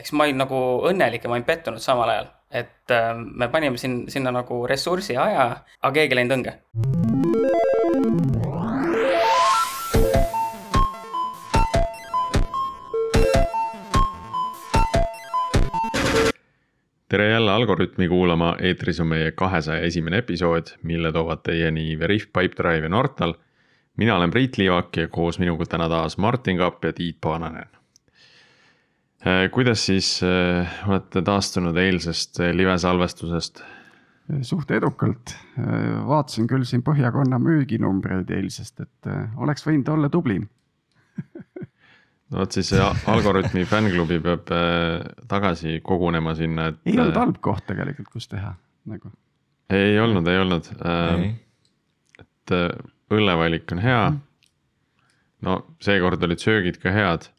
[0.00, 0.58] eks ma olin nagu
[0.88, 2.30] õnnelik ja ma olin pettunud samal ajal,
[2.62, 5.46] et äh, me panime siin, sinna nagu ressursi ja aja,
[5.82, 6.58] aga keegi ei läinud õnge.
[17.10, 22.86] tere jälle Algorütmi kuulama, eetris on meie kahesaja esimene episood, mille toovad teieni Veriff, Pipedrive
[22.86, 23.34] ja Nortal.
[23.96, 27.79] mina olen Priit Liivak ja koos minuga täna taas Martin Kapp ja Tiit Paananen.
[29.52, 33.62] Kuidas siis äh, olete taastunud eilsest äh, livesalvestusest?
[34.46, 35.32] suht edukalt,
[36.06, 40.44] vaatasin küll siin Põhjakonna müüginumbreid eilsest, et äh, oleks võinud olla tublim
[42.30, 46.80] no vot siis see Algorütmi fännklubi peab äh, tagasi kogunema sinna, et.
[46.86, 48.54] ei olnud halb koht tegelikult, kus teha
[48.90, 49.12] nagu.
[49.74, 51.26] ei olnud, ei olnud äh,.
[52.22, 52.70] et äh,
[53.10, 54.04] õllevalik on hea.
[55.46, 57.30] no seekord olid söögid ka head.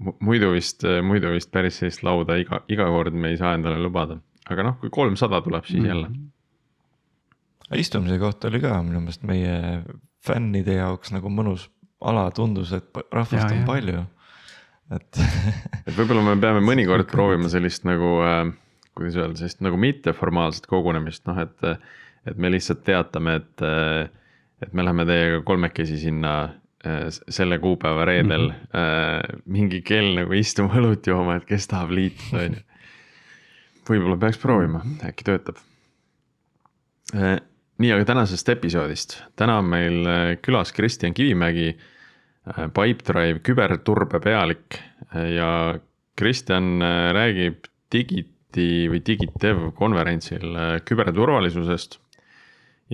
[0.00, 4.18] Muidu vist, muidu vist päris sellist lauda iga, iga kord me ei saa endale lubada,
[4.50, 5.90] aga noh, kui kolmsada tuleb, siis mm.
[5.90, 6.08] jälle.
[7.80, 9.58] istumise koht oli ka minu meelest meie
[10.26, 11.68] fännide jaoks nagu mõnus
[12.00, 13.66] ala, tundus, et rahvast ja, on ja.
[13.68, 14.06] palju
[14.96, 15.20] et
[15.86, 18.48] et võib-olla me peame mõnikord proovima sellist nagu äh,,
[18.98, 21.68] kuidas öelda, sellist nagu mitteformaalset kogunemist, noh et,
[22.28, 23.64] et me lihtsalt teatame, et,
[24.64, 26.56] et me läheme teiega kolmekesi sinna äh,
[27.28, 28.78] selle kuupäeva reedel mm -hmm.
[28.78, 32.62] äh, mingi kell nagu istuma õlut jooma, et kes tahab liituda, on ju.
[33.90, 35.60] võib-olla peaks proovima, äkki töötab
[37.14, 37.36] äh,.
[37.78, 41.84] nii, aga tänasest episoodist, täna on meil äh, külas Kristjan Kivimägi äh,
[42.48, 44.78] Äh, Pipedrive küberturbe pealik
[45.12, 45.78] ja
[46.16, 51.98] Kristjan äh, räägib Digiti või Digitev konverentsil äh, küberturvalisusest.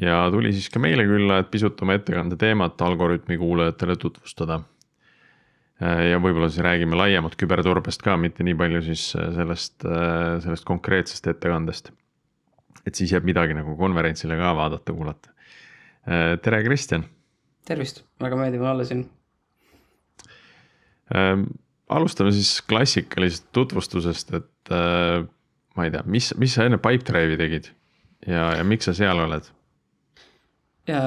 [0.01, 4.61] Ja tuli siis ka meile külla, et pisut oma ettekande teemat Algorütmi kuulajatele tutvustada.
[5.81, 9.85] ja võib-olla siis räägime laiemalt küberturbest ka, mitte nii palju siis sellest,
[10.45, 11.93] sellest konkreetsest ettekandest.
[12.87, 15.31] et siis jääb midagi nagu konverentsile ka vaadata, kuulata.
[16.43, 17.05] tere, Kristjan.
[17.67, 19.09] tervist, väga meeldiv olla siin
[21.15, 21.49] ähm,.
[21.89, 25.27] alustame siis klassikalisest tutvustusest, et äh,
[25.77, 27.71] ma ei tea, mis, mis sa enne Pipedrive'i tegid
[28.27, 29.56] ja, ja miks sa seal oled?
[30.89, 31.03] Ja,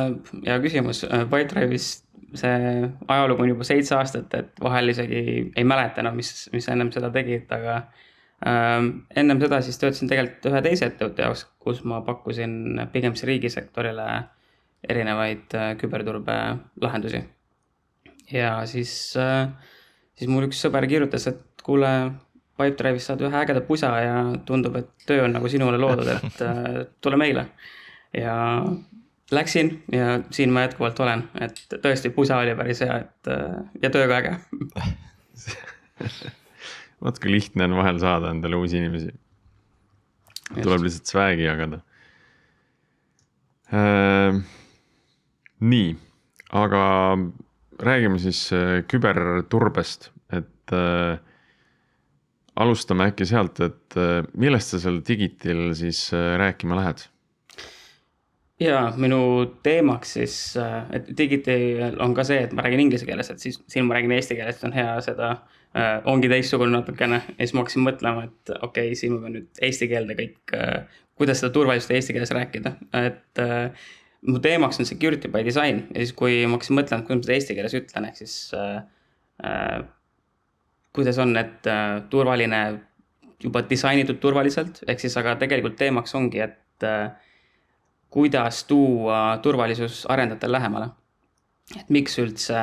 [0.45, 1.89] hea küsimus, äh, Pipedrive'is
[2.37, 5.21] see ajalugu on juba seitse aastat, et vahel isegi
[5.57, 7.79] ei mäleta enam, mis, mis sa ennem seda tegid, aga
[8.45, 13.29] ähm, ennem seda siis töötasin tegelikult ühe teise ettevõtte jaoks, kus ma pakkusin pigem siis
[13.31, 14.07] riigisektorile
[14.89, 16.37] erinevaid äh, küberturbe
[16.81, 17.23] lahendusi.
[18.31, 19.49] ja siis äh,
[20.19, 21.89] siis mul üks sõber kirjutas, et kuule,
[22.59, 24.15] Pipedrive'is saad ühe ägeda pusa ja
[24.45, 27.47] tundub, et töö on nagu sinule loodud, et äh, tule meile.
[28.13, 28.35] ja
[29.35, 33.89] läksin ja siin ma jätkuvalt olen, et tõesti pusa oli päris hea, et äh, ja
[33.93, 34.33] töö ka äge
[37.03, 39.11] vaat kui lihtne on vahel saada endale uusi inimesi.
[40.61, 41.81] tuleb lihtsalt swag'i jagada
[43.73, 44.41] äh,.
[45.59, 45.93] nii,
[46.55, 46.83] aga
[47.79, 51.19] räägime siis äh, küberturbest, et äh,
[52.59, 57.07] alustame äkki sealt, et äh, millest sa seal Digitil siis rääkima lähed?
[58.59, 59.19] Ja minu
[59.63, 63.61] teemaks siis, äh, et Digitil on ka see, et ma räägin inglise keeles, et siis
[63.67, 67.21] siin ma räägin eesti keeles, on hea seda äh,, ongi teistsugune natukene.
[67.35, 70.57] Ja siis ma hakkasin mõtlema, et okei okay,, siin ma pean nüüd eesti keelde kõik
[70.57, 73.87] äh,, kuidas seda turvalisust eesti keeles rääkida, et äh,
[74.27, 75.85] mu teemaks on security by design.
[75.93, 78.75] Ja siis, kui ma hakkasin mõtlema, kuidas ma seda eesti keeles ütlen, ehk siis äh,
[79.45, 79.79] äh,
[80.95, 82.61] kuidas on, et äh, turvaline,
[83.43, 87.11] juba disainitud turvaliselt, ehk siis, aga tegelikult teemaks ongi, et äh,
[88.09, 90.89] kuidas tuua turvalisus arendajatele lähemale.
[91.77, 92.57] et miks üldse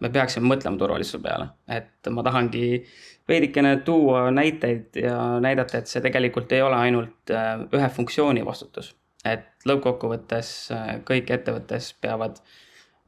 [0.00, 2.82] me peaksime mõtlema turvalisuse peale, et ma tahangi
[3.28, 8.96] veidikene tuua näiteid ja näidata, et see tegelikult ei ole ainult äh, ühe funktsiooni vastutus.
[9.24, 12.42] Et lõppkokkuvõttes äh, kõik ettevõttes peavad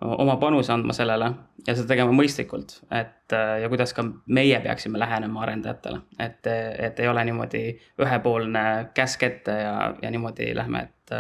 [0.05, 1.31] oma panuse andma sellele
[1.67, 7.01] ja seda tegema mõistlikult, et äh, ja kuidas ka meie peaksime lähenema arendajatele, et, et
[7.01, 7.67] ei ole niimoodi
[8.03, 11.19] ühepoolne käsk ette ja, ja niimoodi lähme, et,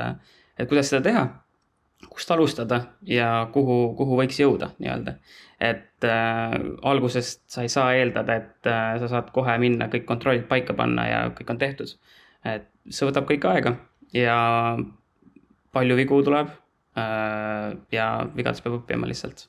[0.58, 1.24] et kuidas seda teha,
[2.10, 5.16] kust alustada ja kuhu, kuhu võiks jõuda nii-öelda.
[5.60, 10.44] et äh, algusest sa ei saa eeldada, et äh, sa saad kohe minna kõik kontrollid
[10.50, 11.96] paika panna ja kõik on tehtud.
[12.44, 13.76] et see võtab kõik aega
[14.12, 14.36] ja
[15.72, 16.52] palju vigu tuleb.
[16.94, 19.48] Äh, ja vigadest peab õppima lihtsalt,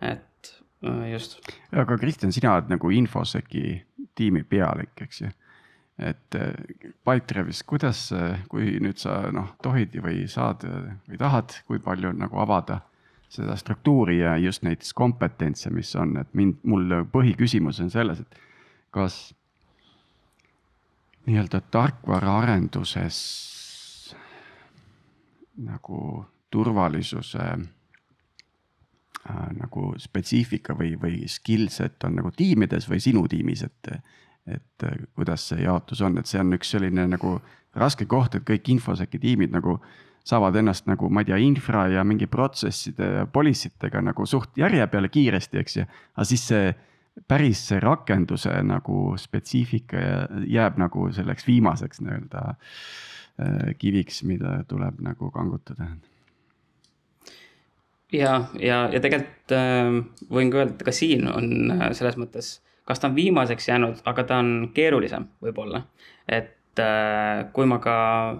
[0.00, 1.36] et äh, just.
[1.76, 3.82] aga Kristjan, sina oled nagu infoseki
[4.16, 5.28] tiimi pealik, eks ju
[5.98, 6.52] et äh,
[7.06, 8.10] Pipedrive'is, kuidas,
[8.52, 12.82] kui nüüd sa noh, tohid või saad või tahad, kui palju nagu avada
[13.32, 18.38] seda struktuuri ja just näiteks kompetentse, mis on, et mind, mul põhiküsimus on selles, et
[18.94, 19.34] kas
[21.26, 23.16] nii-öelda tarkvaraarenduses
[25.66, 27.42] nagu turvalisuse
[29.30, 33.96] äh, nagu spetsiifika või, või skill set on nagu tiimides või sinu tiimis, et.
[34.46, 37.36] Et äh, kuidas see jaotus on, et see on üks selline nagu
[37.76, 39.78] raske koht, et kõik infosec'i tiimid nagu
[40.26, 44.58] saavad ennast nagu, ma ei tea, infra ja mingi protsesside ja policy tega nagu suht
[44.58, 45.86] järje peale kiiresti, eks ju.
[46.16, 46.74] aga siis see
[47.28, 50.02] päris see rakenduse nagu spetsiifika
[50.50, 55.88] jääb nagu selleks viimaseks nii-öelda äh, kiviks, mida tuleb nagu kangutada
[58.12, 59.90] ja, ja, ja tegelikult äh,
[60.30, 61.52] võin ka öelda, et ka siin on
[61.96, 62.56] selles mõttes,
[62.86, 65.82] kas ta on viimaseks jäänud, aga ta on keerulisem võib-olla.
[66.28, 67.96] et äh, kui ma ka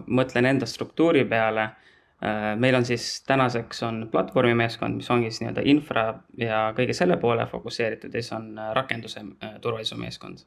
[0.07, 5.65] mõtlen enda struktuuri peale äh,, meil on siis tänaseks on platvormimeeskond, mis ongi siis nii-öelda
[5.65, 6.07] infra
[6.39, 9.25] ja kõige selle poole fokusseeritud ja siis on äh, rakenduse
[9.61, 10.45] turvalisuse meeskond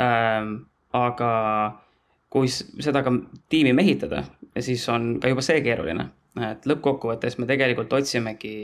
[0.00, 0.42] äh,.
[0.92, 1.32] aga
[2.32, 3.12] kui seda ka
[3.48, 4.24] tiimi mehitada,
[4.60, 6.08] siis on ka juba see keeruline
[6.40, 8.54] et lõppkokkuvõttes me tegelikult otsimegi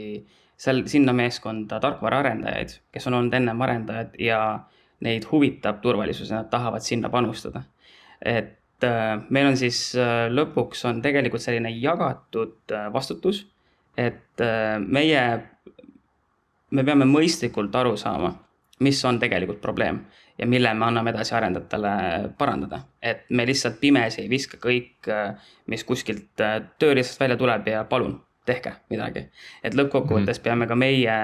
[0.59, 4.39] seal, sinna meeskonda tarkvaraarendajaid, kes on olnud ennem arendajad ja
[5.05, 7.63] neid huvitab turvalisus ja nad tahavad sinna panustada.
[8.25, 13.45] et äh, meil on siis äh, lõpuks on tegelikult selline jagatud äh, vastutus,
[13.97, 14.41] et
[14.79, 15.21] meie,
[16.71, 18.29] me peame mõistlikult aru saama,
[18.79, 19.99] mis on tegelikult probleem
[20.39, 21.91] ja mille me anname edasi arendajatele
[22.37, 22.79] parandada.
[23.01, 25.09] et me lihtsalt pimesi ei viska kõik,
[25.67, 26.31] mis kuskilt
[26.79, 28.15] tööriistast välja tuleb ja palun,
[28.49, 29.27] tehke midagi.
[29.63, 30.43] et lõppkokkuvõttes mm -hmm.
[30.43, 31.15] peame ka meie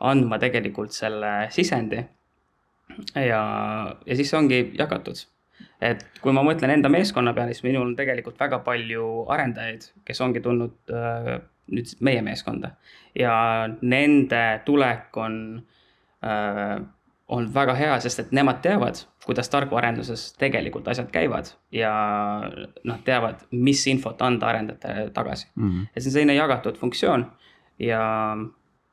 [0.00, 2.02] andma tegelikult selle sisendi.
[3.14, 3.42] ja,
[4.06, 5.24] ja siis see ongi jagatud.
[5.80, 10.20] et kui ma mõtlen enda meeskonna peale, siis minul on tegelikult väga palju arendajaid, kes
[10.20, 11.38] ongi tulnud äh,
[11.72, 12.74] nüüd meie meeskonda
[13.14, 15.36] ja nende tulek on
[16.24, 16.80] äh,
[17.32, 21.92] on väga hea, sest et nemad teavad, kuidas tarkvaraarenduses tegelikult asjad käivad ja
[22.84, 25.70] nad teavad, mis infot anda arendajatele tagasi mm.
[25.70, 25.86] -hmm.
[25.94, 27.24] et see on selline jagatud funktsioon
[27.78, 28.02] ja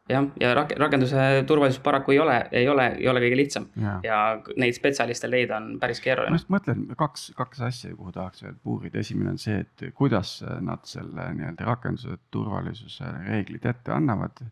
[0.09, 3.95] jah, ja rak-, rakenduse turvalisus paraku ei ole, ei ole, ei ole kõige lihtsam ja,
[4.03, 4.19] ja
[4.57, 6.33] neid spetsialiste leida on päris keeruline.
[6.33, 10.39] ma just mõtlen kaks, kaks asja, kuhu tahaks veel puurida, esimene on see, et kuidas
[10.61, 14.45] nad selle nii-öelda rakenduse turvalisuse reeglid ette annavad.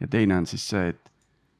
[0.00, 1.13] ja teine on siis see, et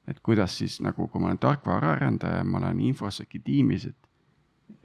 [0.09, 4.11] et kuidas siis nagu, kui ma olen tarkvaraarendaja, ma olen infosec'i tiimis, et,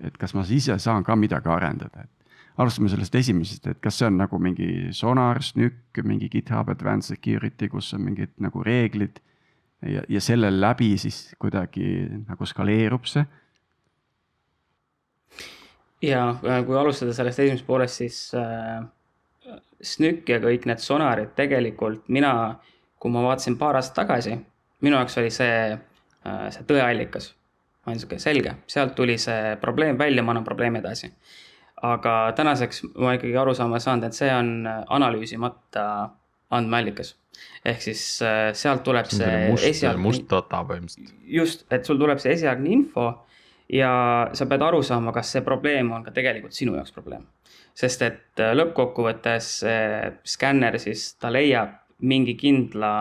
[0.07, 2.19] et kas ma ise saan ka midagi arendada, et
[2.59, 7.69] alustame sellest esimesest, et kas see on nagu mingi Sonar, SNÜK, mingi GitHub Advanced Security,
[7.71, 9.19] kus on mingid nagu reeglid
[9.87, 13.25] ja, ja selle läbi siis kuidagi nagu skaleerub see.
[16.01, 18.83] ja äh, kui alustada sellest esimesest poolest, siis äh,
[19.81, 22.59] SNÜK ja kõik need Sonarid tegelikult mina,
[22.99, 24.35] kui ma vaatasin paar aastat tagasi
[24.85, 27.33] minu jaoks oli see, äh, see tõeallikas.
[27.79, 31.11] ma olin sihuke selge, sealt tuli see probleem välja, ma annan probleemi edasi.
[31.81, 35.85] aga tänaseks ma ikkagi aru saama saanud, et see on analüüsimata
[36.51, 37.15] andmeallikas.
[37.65, 40.03] ehk siis äh, sealt tuleb see, see must, esialgne.
[40.03, 41.17] must data põhimõtteliselt.
[41.39, 43.09] just, et sul tuleb see esialgne info
[43.69, 43.91] ja
[44.33, 47.27] sa pead aru saama, kas see probleem on ka tegelikult sinu jaoks probleem.
[47.75, 49.51] sest et äh, lõppkokkuvõttes
[50.27, 52.95] skänner siis, ta leiab mingi kindla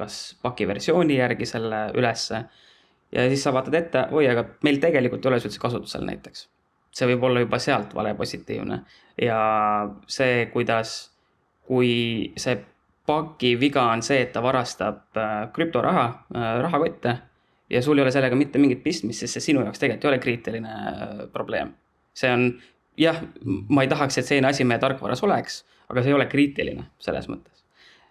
[0.00, 2.44] kas pakiversiooni järgi selle ülesse.
[3.12, 6.48] ja siis sa vaatad ette, oi, aga meil tegelikult ei ole see üldse kasutusel näiteks.
[6.94, 8.82] see võib olla juba sealt vale positiivne
[9.22, 9.40] ja
[10.10, 10.94] see, kuidas,
[11.66, 12.58] kui see
[13.06, 17.16] paki viga on see, et ta varastab äh, krüptoraha, äh, rahakotte
[17.70, 20.22] ja sul ei ole sellega mitte mingit pistmist, siis see sinu jaoks tegelikult ei ole
[20.26, 21.74] kriitiline äh, probleem.
[22.14, 22.50] see on
[22.98, 23.22] jah,
[23.68, 27.30] ma ei tahaks, et selline asi meie tarkvaras oleks, aga see ei ole kriitiline selles
[27.30, 27.59] mõttes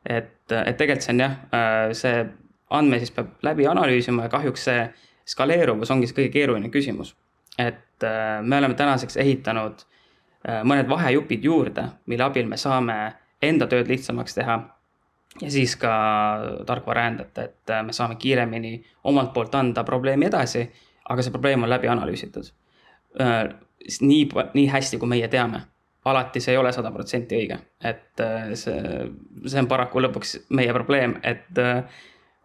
[0.06, 2.24] et, et tegelikult see on jah, äh, see
[2.80, 4.84] andme siis peab läbi analüüsima ja kahjuks see
[5.30, 7.16] skaleeruvus ongi see kõige keeruline küsimus.
[7.58, 9.82] et äh, me oleme tänaseks ehitanud
[10.48, 13.00] äh, mõned vahejupid juurde, mille abil me saame
[13.42, 14.60] enda tööd lihtsamaks teha.
[15.42, 15.92] ja siis ka
[16.66, 20.70] tarkvaraarendajate, et me saame kiiremini omalt poolt anda probleemi edasi,
[21.10, 22.52] aga see probleem on läbi analüüsitud.
[24.02, 25.62] nii, nii hästi, kui meie teame
[26.06, 28.80] alati see ei ole sada protsenti õige, et äh, see,
[29.46, 31.84] see on paraku lõpuks meie probleem, et äh,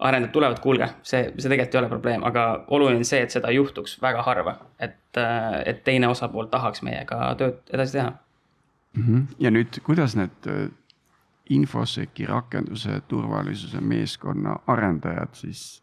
[0.05, 3.53] arendajad tulevad, kuulge, see, see tegelikult ei ole probleem, aga oluline on see, et seda
[3.55, 8.13] juhtuks väga harva, et, äh, et teine osapool tahaks meiega tööd edasi teha.
[8.95, 9.07] Mm.
[9.07, 9.23] -hmm.
[9.39, 10.51] ja nüüd, kuidas need
[11.51, 15.83] infosec'i rakenduse turvalisuse meeskonna arendajad siis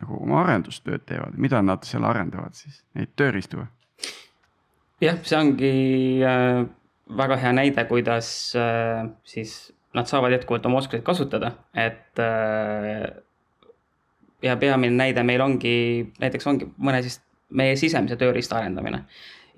[0.00, 3.62] nagu oma arendustööd teevad, mida nad seal arendavad siis, neid tööriistu
[5.00, 5.72] jah, see ongi
[7.14, 13.06] väga hea näide, kuidas äh, siis nad saavad jätkuvalt oma oskuseid kasutada, et äh,
[14.42, 17.20] ja peamine näide meil ongi, näiteks ongi mõne siis
[17.56, 19.04] meie sisemise tööriista arendamine.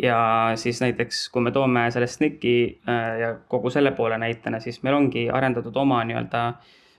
[0.02, 0.18] ja
[0.54, 4.94] siis näiteks, kui me toome selle SNCC-i äh, ja kogu selle poole näitena, siis meil
[4.94, 6.52] ongi arendatud oma nii-öelda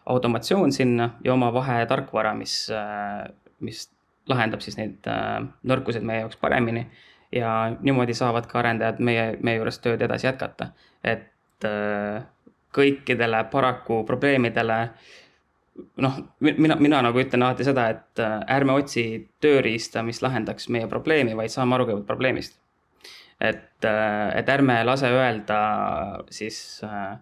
[0.09, 2.65] automatsioon sinna ja oma vahetarkvara, mis,
[3.59, 3.83] mis
[4.27, 5.05] lahendab siis neid
[5.69, 6.87] nõrkuseid meie jaoks paremini.
[7.31, 10.71] Ja niimoodi saavad ka arendajad meie, meie juures tööd edasi jätkata,
[11.03, 11.27] et
[12.73, 14.77] kõikidele paraku probleemidele
[16.03, 18.21] noh, mina, mina nagu ütlen alati seda, et
[18.51, 19.03] ärme otsi
[19.43, 22.59] tööriista, mis lahendaks meie probleemi, vaid saame aru kõigepealt probleemist.
[23.39, 25.59] Et, äh, et ärme lase öelda
[26.35, 27.15] siis äh,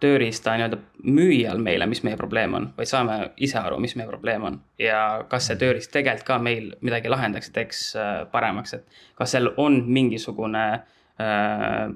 [0.00, 0.76] tööriista nii-öelda
[1.08, 4.58] müüjal meile, mis meie probleem on, vaid saame ise aru, mis meie probleem on.
[4.78, 9.32] ja kas see tööriist tegelikult ka meil midagi lahendaks ja teeks äh, paremaks, et kas
[9.34, 10.64] seal on mingisugune
[11.20, 11.86] äh,,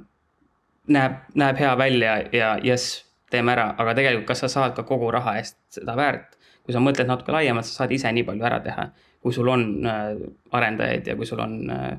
[0.96, 5.10] näeb, näeb hea välja ja jess, teeme ära, aga tegelikult, kas sa saad ka kogu
[5.12, 6.38] raha eest seda väärt.
[6.64, 8.88] kui sa mõtled natuke laiemalt, sa saad ise nii palju ära teha,
[9.20, 10.10] kui sul on äh,
[10.56, 11.98] arendajaid ja kui sul on äh,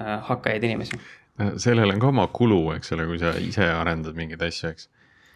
[0.00, 0.98] Äh, hakkajaid inimesi.
[1.40, 4.86] Äh, sellel on ka oma kulu, eks ole, kui sa ise arendad mingeid asju, eks.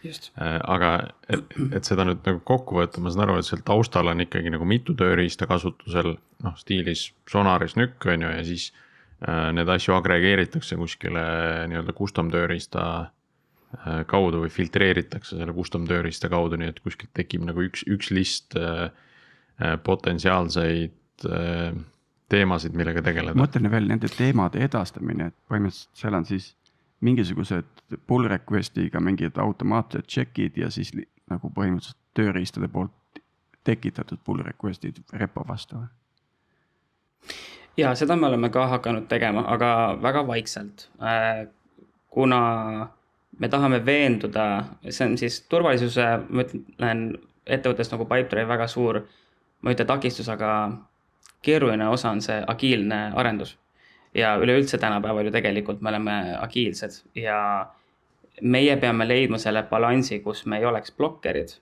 [0.03, 0.91] Äh, aga
[1.31, 4.51] et, et seda nüüd nagu kokku võtta, ma saan aru, et seal taustal on ikkagi
[4.51, 8.69] nagu mitu tööriista kasutusel, noh stiilis Sonaris nükk on ju ja siis
[9.23, 11.23] äh, need asju agregeeritakse kuskile
[11.71, 17.47] nii-öelda custom tööriista äh, kaudu või filtreeritakse selle custom tööriista kaudu, nii et kuskilt tekib
[17.47, 18.89] nagu üks, üks list äh,
[19.87, 21.71] potentsiaalseid äh,
[22.33, 23.37] teemasid, millega tegeleda.
[23.39, 26.51] mõtlen veel nende teemade edastamine, et põhimõtteliselt seal on siis
[27.03, 30.93] mingisugused pull request'iga mingid automaatsed check'id ja siis
[31.29, 33.21] nagu põhimõtteliselt tööriistade poolt
[33.63, 35.81] tekitatud pull request'id repo vastu.
[37.77, 40.89] ja seda me oleme ka hakanud tegema, aga väga vaikselt.
[41.01, 41.47] Äh,
[42.09, 42.89] kuna
[43.39, 47.05] me tahame veenduda, see on siis turvalisuse, ma ütlen
[47.45, 49.01] ettevõttes nagu Pipedrive väga suur,
[49.61, 50.51] ma ei ütle takistus, aga
[51.43, 53.57] keeruline osa on see agiilne arendus.
[54.13, 57.37] Ja üleüldse tänapäeval ju tegelikult me oleme agiilsed ja
[58.41, 61.59] meie peame leidma selle balansi, kus me ei oleks blokkerid.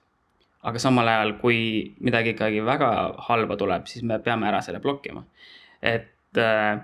[0.62, 1.56] aga samal ajal, kui
[2.00, 2.88] midagi ikkagi väga
[3.26, 5.24] halba tuleb, siis me peame ära selle blokkima.
[5.82, 6.78] et äh,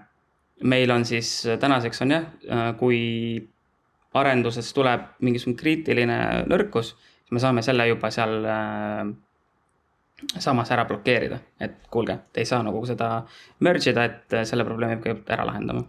[0.62, 3.48] meil on siis tänaseks on jah äh,, kui
[4.14, 9.06] arenduses tuleb mingisugune kriitiline nõrkus, siis me saame selle juba seal äh,
[10.38, 13.22] samas ära blokeerida, et kuulge, te ei saa nagu seda
[13.64, 15.84] merge ida, et selle probleemi peab ära lahendama.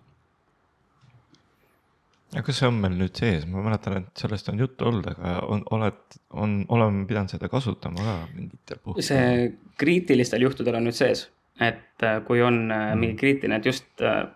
[2.29, 5.39] aga kas see on meil nüüd sees, ma mäletan, et sellest on juttu olnud, aga
[5.50, 9.07] on, oled, on, oleme pidanud seda kasutama ka mingitel puhkudel?
[9.07, 9.48] see
[9.81, 11.25] kriitilistel juhtudel on nüüd sees,
[11.57, 13.01] et äh, kui on äh, mm.
[13.01, 14.27] mingi kriitiline, et just äh,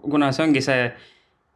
[0.00, 0.88] kuna see ongi see,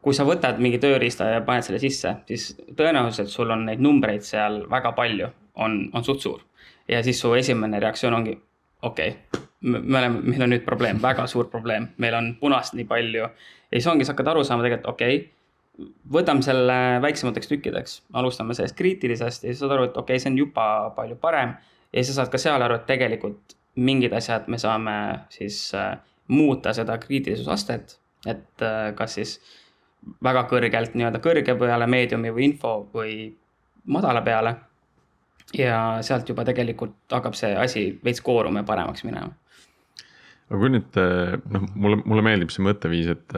[0.04, 4.24] kui sa võtad mingi tööriista ja paned selle sisse, siis tõenäoliselt sul on neid numbreid
[4.24, 5.32] seal väga palju,
[5.64, 6.44] on, on suht suur
[6.90, 8.34] ja siis su esimene reaktsioon ongi,
[8.82, 12.86] okei okay,, me oleme, meil on nüüd probleem, väga suur probleem, meil on punast nii
[12.88, 13.28] palju.
[13.28, 18.56] ja siis ongi, sa hakkad aru saama tegelikult, okei okay,, võtame selle väiksemateks tükkideks, alustame
[18.56, 20.66] sellest kriitilisest ja siis saad aru, et okei okay,, see on juba
[20.96, 21.56] palju parem.
[21.92, 24.94] ja siis sa saad ka seal aru, et tegelikult mingid asjad me saame
[25.32, 25.94] siis äh,
[26.28, 29.38] muuta seda kriitilisusaastet, et äh, kas siis
[30.24, 33.14] väga kõrgelt nii-öelda kõrge peale meediumi või info või
[33.86, 34.56] madala peale
[35.56, 39.32] ja sealt juba tegelikult hakkab see asi veits kooruma ja paremaks minema.
[40.50, 40.98] aga kui nüüd
[41.54, 43.36] noh, mulle, mulle meeldib see mõtteviis, et,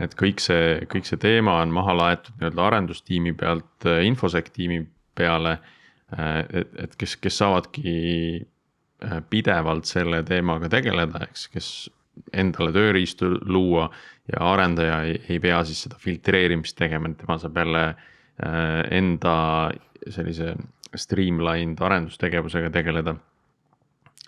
[0.00, 4.82] et kõik see, kõik see teema on maha laetud nii-öelda arendustiimi pealt infosec tiimi
[5.14, 5.58] peale.
[6.12, 7.96] et, et kes, kes saavadki
[9.30, 11.68] pidevalt selle teemaga tegeleda, eks, kes
[12.36, 13.86] endale tööriistu luua
[14.28, 17.86] ja arendaja ei, ei pea siis seda filtreerimist tegema, et tema saab jälle
[18.92, 19.34] enda
[20.10, 20.54] sellise
[20.98, 23.16] streamlined arendustegevusega tegeleda.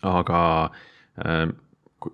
[0.05, 0.41] aga
[1.25, 1.47] äh,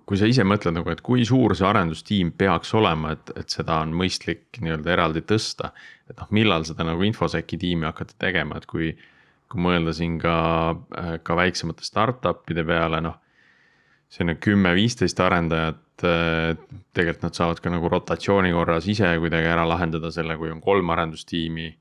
[0.07, 3.81] kui sa ise mõtled nagu, et kui suur see arendustiim peaks olema, et, et seda
[3.83, 5.71] on mõistlik nii-öelda eraldi tõsta.
[6.09, 8.91] et noh, millal seda nagu infosec'i tiimi hakata tegema, et kui,
[9.51, 10.35] kui mõelda siin ka,
[10.97, 13.19] äh, ka väiksemate startup'ide peale, noh.
[14.11, 16.55] selline kümme-viisteist arendajat, äh,
[16.95, 20.89] tegelikult nad saavad ka nagu rotatsiooni korras ise kuidagi ära lahendada selle, kui on kolm
[20.95, 21.71] arendustiimi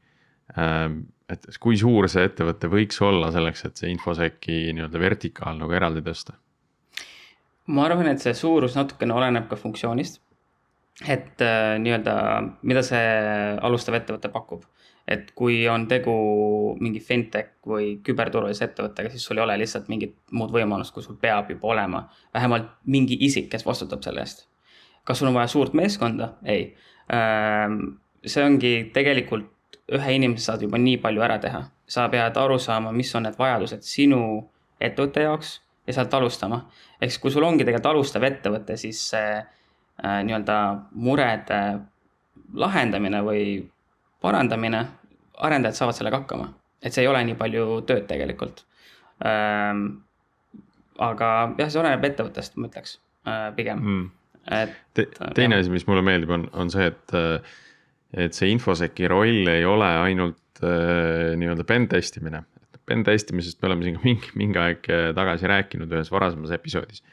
[1.32, 6.02] et kui suur see ettevõte võiks olla selleks, et see infosec'i nii-öelda vertikaal nagu eraldi
[6.06, 6.36] tõsta?
[7.70, 10.20] ma arvan, et see suurus natukene oleneb ka funktsioonist.
[11.08, 12.14] et äh, nii-öelda,
[12.66, 13.06] mida see
[13.62, 14.64] alustav ettevõte pakub.
[15.10, 16.12] et kui on tegu
[16.80, 21.16] mingi fintech või küberturvalise ettevõttega, siis sul ei ole lihtsalt mingit muud võimalust, kui sul
[21.20, 24.46] peab juba olema vähemalt mingi isik, kes vastutab selle eest.
[25.04, 26.34] kas sul on vaja suurt meeskonda?
[26.44, 26.74] ei.
[28.26, 29.48] see ongi tegelikult
[29.96, 31.64] ühe inimese saad juba nii palju ära teha.
[31.90, 34.20] sa pead aru saama, mis on need vajadused sinu
[34.80, 36.60] ettevõtte jaoks ja sealt alustama.
[37.00, 40.58] ehk siis, kui sul ongi tegelikult alustav ettevõte, siis see äh, nii-öelda
[40.92, 41.60] murede
[42.54, 43.44] lahendamine või
[44.20, 44.84] parandamine,
[45.38, 46.50] arendajad saavad sellega hakkama,
[46.82, 48.64] et see ei ole nii palju tööd tegelikult
[49.24, 49.86] ähm,.
[51.00, 54.06] aga jah, see oleneb ettevõttest, ma ütleks äh, pigem mm.
[54.60, 57.16] et Te, teine asi, mis mulle meeldib, on, on see, et,
[58.12, 62.42] et see infoseki roll ei ole ainult äh, nii-öelda pen testimine.
[62.86, 67.04] Pen testimisest me oleme siin ka mingi, mingi aeg tagasi rääkinud ühes varasemas episoodis.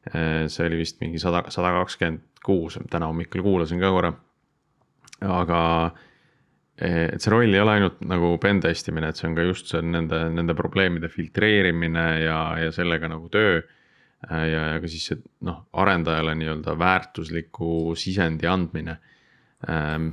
[0.00, 4.14] see oli vist mingi sada, sada kakskümmend kuus, täna hommikul kuulasin ka korra.
[5.20, 5.58] aga
[6.80, 9.82] et see roll ei ole ainult nagu pen testimine, et see on ka just see
[9.84, 13.60] nende, nende probleemide filtreerimine ja, ja sellega nagu töö
[14.24, 18.96] ja, ja ka siis see noh, arendajale nii-öelda väärtusliku sisendi andmine
[19.68, 20.12] ähm,.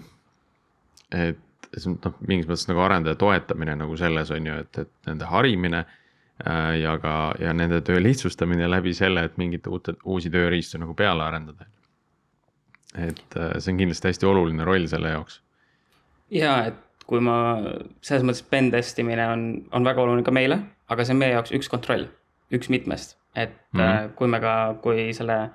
[1.12, 5.10] Et see on noh, mingis mõttes nagu arendaja toetamine nagu selles on ju, et, et
[5.10, 10.32] nende harimine äh, ja ka, ja nende töö lihtsustamine läbi selle, et mingite uute, uusi
[10.34, 11.68] tööriistu nagu peale arendada.
[12.96, 15.42] et äh, see on kindlasti hästi oluline roll selle jaoks.
[16.32, 17.38] ja, et kui ma
[18.02, 20.60] selles mõttes pen testimine on, on väga oluline ka meile,
[20.90, 22.10] aga see on meie jaoks üks kontroll,
[22.52, 24.10] üks mitmest et mm -hmm.
[24.16, 25.50] kui me ka, kui selle,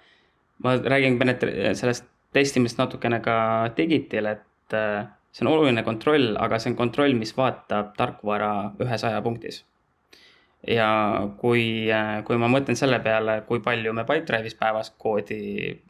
[0.59, 1.19] ma räägin
[1.75, 7.15] sellest testimist natukene ka Digitil, et äh, see on oluline kontroll, aga see on kontroll,
[7.19, 8.53] mis vaatab tarkvara
[8.85, 9.65] ühes ajapunktis.
[10.69, 10.89] ja
[11.41, 15.41] kui, äh, kui ma mõtlen selle peale, kui palju me Pipedrive'is päevas koodi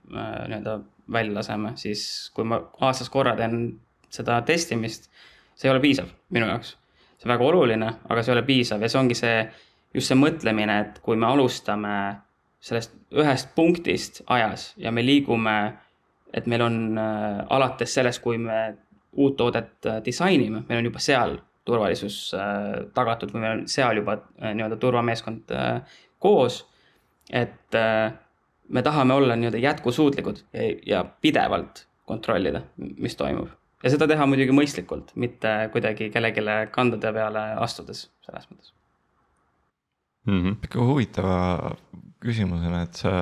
[0.09, 0.79] nii-öelda
[1.13, 3.75] välja laseme, siis kui ma aastas korra teen
[4.13, 5.11] seda testimist,
[5.55, 6.77] see ei ole piisav minu jaoks.
[7.19, 9.37] see on väga oluline, aga see ei ole piisav ja see ongi see
[9.95, 11.97] just see mõtlemine, et kui me alustame
[12.63, 15.57] sellest ühest punktist ajas ja me liigume,
[16.33, 18.63] et meil on äh, alates sellest, kui me
[19.12, 21.38] uut toodet äh, disainime, meil on juba seal
[21.69, 25.54] turvalisus äh, tagatud või meil on seal juba äh, nii-öelda turvameeskond
[26.23, 26.62] koos.
[27.31, 27.75] et
[28.69, 33.49] me tahame olla nii-öelda jätkusuutlikud ja, ja pidevalt kontrollida, mis toimub.
[33.83, 38.73] ja seda teha muidugi mõistlikult, mitte kuidagi kellelegi kandade peale astudes, selles mõttes
[40.26, 40.56] mm -hmm..
[40.65, 41.76] ikka huvitava
[42.23, 43.13] küsimusena, et sa,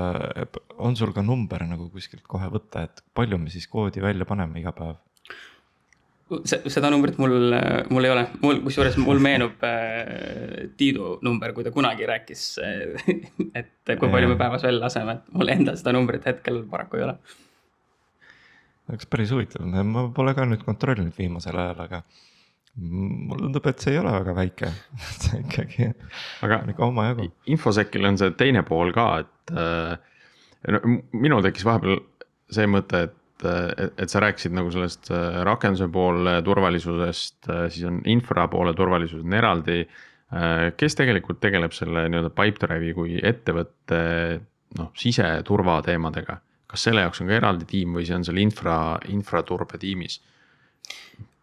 [0.78, 4.60] on sul ka number nagu kuskilt kohe võtta, et palju me siis koodi välja paneme
[4.60, 4.98] iga päev?
[6.46, 7.54] Seda numbrit mul,
[7.90, 13.12] mul ei ole, mul, kusjuures mul meenub äh, Tiidu number, kui ta kunagi rääkis äh,,
[13.58, 17.06] et kui palju me päevas välja laseme, et mul endal seda numbrit hetkel paraku ei
[17.08, 17.16] ole.
[18.90, 22.02] oleks päris huvitav, ma pole ka nüüd kontrollinud viimasel ajal, aga
[22.80, 24.70] mulle tundub, et see ei ole väga väike.
[25.24, 25.88] See ikkagi
[26.46, 27.26] aga on ikka omajagu.
[27.50, 29.96] infosekil on see teine pool ka, et äh,
[30.76, 32.00] no, minul tekkis vahepeal
[32.54, 33.16] see mõte, et,
[33.48, 38.74] et, et sa rääkisid nagu sellest äh, rakenduse poole turvalisusest, äh, siis on infra poole
[38.76, 39.85] turvalisus on eraldi.
[40.79, 43.96] kes tegelikult tegeleb selle nii-öelda Pipedrive'i kui ettevõtte
[44.79, 46.37] noh, siseturva teemadega,
[46.70, 48.76] kas selle jaoks on ka eraldi tiim või see on seal infra,
[49.11, 50.20] infraturbe tiimis?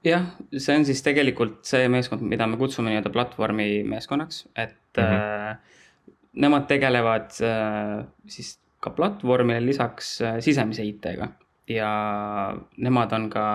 [0.07, 5.03] jah, see on siis tegelikult see meeskond, mida me kutsume nii-öelda platvormi meeskonnaks, et mm
[5.03, 5.51] -hmm.
[5.51, 5.57] äh,
[6.45, 11.27] nemad tegelevad äh, siis ka platvormile lisaks äh, sisemise IT-ga
[11.67, 11.91] ja
[12.77, 13.45] nemad on ka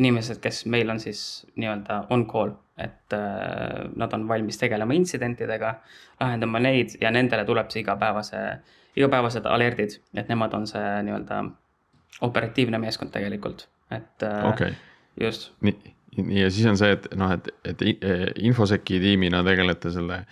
[0.00, 5.74] inimesed, kes meil on siis nii-öelda on call, et äh, nad on valmis tegelema intsidentidega,
[6.20, 8.44] lahendama neid ja nendele tuleb see igapäevase,
[8.96, 11.42] igapäevased alertid, et nemad on see nii-öelda
[12.26, 14.78] operatiivne meeskond tegelikult, et äh, okay
[15.20, 15.52] just.
[15.60, 15.94] nii,
[16.40, 17.84] ja siis on see, et noh, et, et
[18.42, 20.22] infoseki tiimina tegelete selle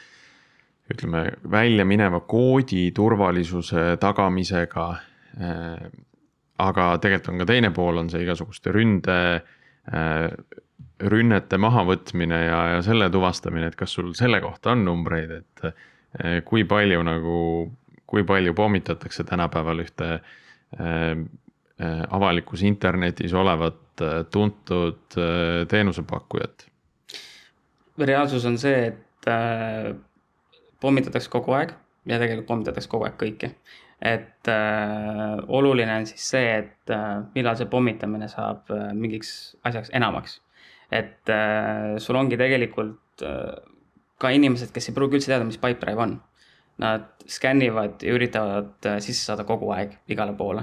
[0.89, 4.91] ütleme välja mineva koodi turvalisuse tagamisega
[5.41, 5.89] äh,.
[6.59, 10.31] Aga tegelikult on ka teine pool, on see igasuguste ründe äh,,
[10.99, 16.41] rünnete mahavõtmine ja, ja selle tuvastamine, et kas sul selle kohta on numbreid, et äh,
[16.47, 17.43] kui palju nagu,
[18.09, 21.13] kui palju pommitatakse tänapäeval ühte äh,
[21.79, 25.15] äh avalikus internetis olevat tuntud
[25.69, 26.67] teenusepakkujat?
[27.99, 29.95] reaalsus on see, et äh,
[30.81, 31.75] pommitatakse kogu aeg
[32.07, 33.53] ja tegelikult pommitatakse kogu aeg kõike.
[33.99, 39.91] Et äh, oluline on siis see, et äh, millal see pommitamine saab äh, mingiks asjaks
[39.95, 40.41] enamaks.
[40.91, 43.59] et äh, sul ongi tegelikult äh,
[44.19, 46.17] ka inimesed, kes ei pruugi üldse teada, mis Pipedrive on.
[46.79, 50.63] Nad skännivad ja üritavad äh, sisse saada kogu aeg igale poole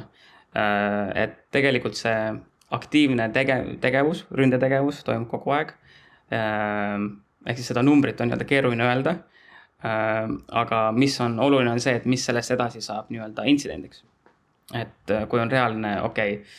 [0.55, 1.11] äh,.
[1.25, 2.15] et tegelikult see
[2.75, 5.75] aktiivne tege-, tegevus, ründetegevus toimub kogu aeg.
[6.33, 7.09] Ehm,
[7.45, 9.17] ehk siis seda numbrit on nii-öelda keeruline öelda.
[9.85, 14.03] Ehm, aga mis on oluline, on see, et mis sellest edasi saab nii-öelda intsidendiks.
[14.73, 16.53] et äh, kui on reaalne, okei okay,,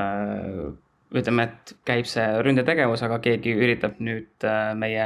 [0.00, 5.04] äh, ütleme, et käib see ründetegevus, aga keegi üritab nüüd äh, meie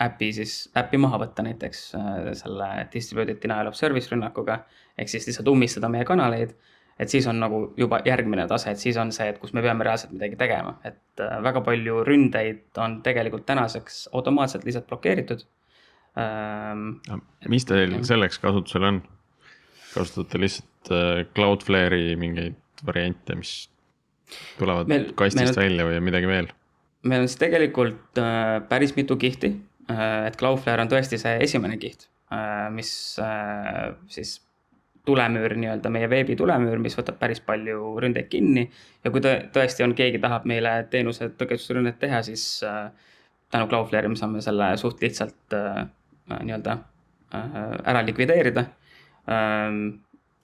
[0.00, 1.80] äpi siis, äppi maha võtta näiteks
[2.38, 4.62] selle distributed denial of service rünnakuga.
[4.96, 6.54] ehk siis lihtsalt ummistada meie kanaleid
[7.00, 9.84] et siis on nagu juba järgmine tase, et siis on see, et kus me peame
[9.84, 15.44] reaalselt midagi tegema, et äh, väga palju ründeid on tegelikult tänaseks automaatselt lihtsalt blokeeritud
[16.18, 16.88] ähm,.
[17.48, 19.02] mis teil selleks kasutusel on?
[19.92, 23.52] kasutate lihtsalt äh, Cloudflare'i mingeid variante, mis
[24.58, 26.48] tulevad meil, kastist meil, välja või midagi veel?
[27.08, 29.54] meil on siis tegelikult äh, päris mitu kihti
[29.90, 34.38] äh,, et Cloudflare on tõesti see esimene kiht äh,, mis äh, siis
[35.06, 38.68] tulemüür nii-öelda, meie veebi tulemüür, mis võtab päris palju ründeid kinni.
[39.04, 42.92] ja kui tõ tõesti on, keegi tahab meile teenuse tõkestusrünnet teha, siis äh,
[43.50, 45.82] tänu Cloudflare'i me saame selle suht lihtsalt äh,
[46.42, 46.78] nii-öelda
[47.34, 47.60] äh,
[47.92, 48.66] ära likvideerida
[49.30, 49.84] ähm,.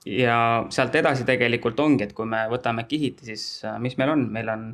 [0.07, 4.29] ja sealt edasi tegelikult ongi, et kui me võtame kihiti, siis äh, mis meil on,
[4.33, 4.71] meil on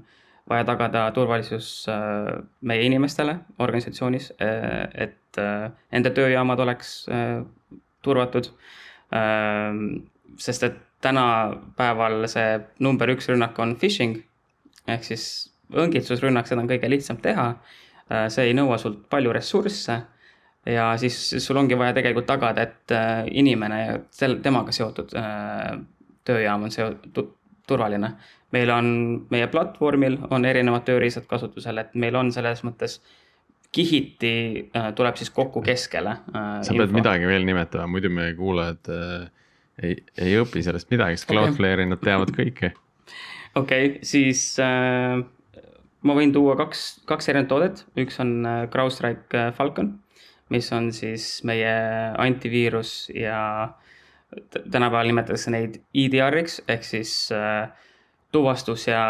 [0.51, 7.43] vaja tagada turvalisus äh, meie inimestele organisatsioonis äh,, et äh, nende tööjaamad oleks äh,
[8.05, 8.83] turvatud äh,
[9.15, 14.17] Ehm, sest et tänapäeval see number üks rünnak on phishing
[14.89, 15.27] ehk siis
[15.71, 17.55] õngitsusrünnak, seda on kõige lihtsam teha.
[18.33, 19.95] See ei nõua sult palju ressursse
[20.67, 25.75] ja siis sul ongi vaja tegelikult tagada, et äh, inimene ja sel-, temaga seotud äh,
[26.25, 27.35] tööjaam on seotud
[27.67, 28.15] turvaline.
[28.55, 28.87] meil on,
[29.35, 33.01] meie platvormil on erinevad tööriistad kasutusel, et meil on selles mõttes
[33.75, 34.35] kihiti
[34.77, 36.99] äh, tuleb siis kokku keskele sa pead info.
[37.01, 39.25] midagi veel nimetama, muidu meie kuulajad äh,
[39.83, 42.71] ei, ei õpi sellest midagi, sest Cloudflare'i nad teavad kõike.
[43.55, 45.19] okei okay,, siis äh,
[46.05, 48.37] ma võin tuua kaks, kaks erinevat toodet, üks on
[48.71, 49.97] CrowdStrike Falcon,
[50.55, 51.73] mis on siis meie
[52.23, 53.41] antiviirus ja
[54.55, 57.67] tänapäeval nimetatakse neid EDR-iks ehk siis äh,
[58.35, 59.03] tuvastus ja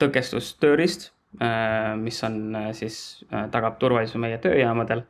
[0.00, 5.02] tõkestustööriist Äh, mis on äh, siis, äh, tagab turvalisuse meie tööjaamadel.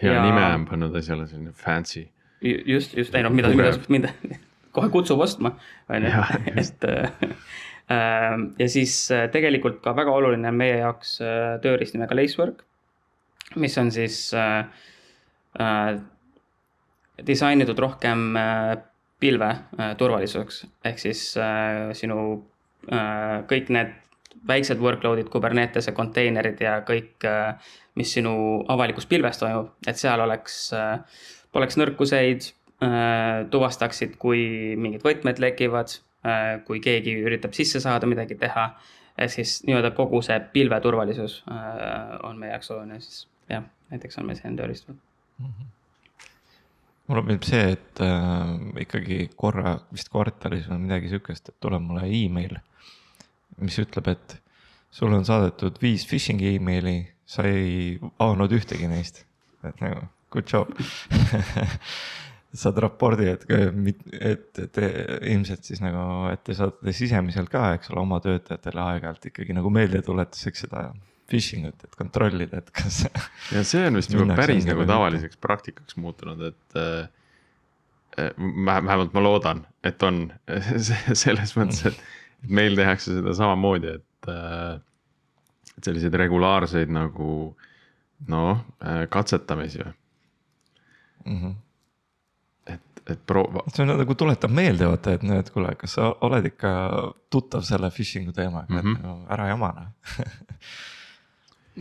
[0.00, 0.24] hea ja...
[0.24, 2.08] nime on pannud asjale, selline fancy.
[2.42, 4.08] just, just, ei noh, mida, mida mind
[4.74, 5.52] kohe kutsub ostma,
[5.90, 6.24] on ju,
[6.58, 6.86] et
[8.62, 8.96] ja siis
[9.34, 11.16] tegelikult ka väga oluline on meie jaoks
[11.62, 12.64] tööriist nimega Lacework,
[13.62, 14.66] mis on siis äh,
[17.26, 18.76] disainitud rohkem äh,
[19.20, 22.20] pilve äh, turvalisuseks, ehk siis äh, sinu
[22.92, 23.96] äh, kõik need
[24.48, 28.34] väiksed workload'id, Kubernetese konteinerid ja kõik, äh, mis sinu
[28.70, 32.52] avalikus pilves toimub, et seal oleks, äh, poleks nõrkuseid,
[32.84, 35.98] äh, tuvastaksid, kui mingid võtmed lekivad,
[36.66, 38.64] kui keegi üritab sisse saada midagi teha.
[39.18, 41.44] ehk siis nii-öelda kogu see pilveturvalisus
[42.26, 44.94] on meie jaoks oluline, siis jah, näiteks on meil selline tööriist mm.
[44.94, 45.07] -hmm
[47.08, 52.04] mulle meeldib see, et äh, ikkagi korra, vist kvartalis või midagi sihukest, et tuleb mulle
[52.04, 52.58] email
[53.64, 54.36] mis ütleb, et
[54.94, 59.24] sulle on saadetud viis phishing emaili, sa ei avanud ühtegi neist.
[59.66, 60.70] et nagu good job.
[62.58, 63.42] Saad raporti, et,
[64.24, 64.86] et te
[65.28, 66.00] ilmselt siis nagu,
[66.32, 70.86] et te saate sisemiselt ka, eks ole, oma töötajatele aeg-ajalt ikkagi nagu meeldetuletuseks seda
[71.28, 73.02] phishing ut, et kontrollida, et kas.
[73.56, 77.08] ja see on vist juba päris nagu tavaliseks praktikaks muutunud, et äh,
[78.46, 80.26] vähemalt ma loodan, et on
[81.22, 84.80] selles mõttes, et meil tehakse seda samamoodi, et, äh,
[85.76, 87.30] et selliseid regulaarseid nagu
[88.32, 91.36] noh, äh, katsetamisi mm.
[91.36, 91.54] -hmm.
[92.66, 93.62] et, et proova.
[93.74, 96.70] see on nagu tuletab meelde vaata, et noh, et kuule, kas sa oled ikka
[97.30, 98.96] tuttav selle phishing'u teemaga mm, -hmm.
[98.96, 99.90] et nagu ära jama noh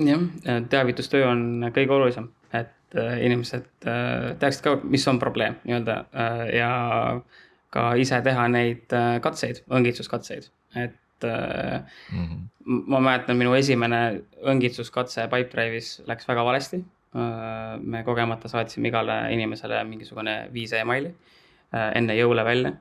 [0.05, 0.27] jah,
[0.69, 3.65] teavitustöö on kõige olulisem, et äh, inimesed
[4.39, 5.97] teaksid ka, mis on probleem nii-öelda
[6.53, 6.71] ja
[7.73, 12.39] ka ise teha neid äh, katseid, õngitsuskatseid, et mm -hmm.
[12.93, 16.83] ma mäletan, minu esimene õngitsuskatse Pipedrive'is läks väga valesti.
[17.15, 21.13] Äh, me kogemata saatsime igale inimesele mingisugune viis emaili
[21.73, 22.71] enne jõule välja.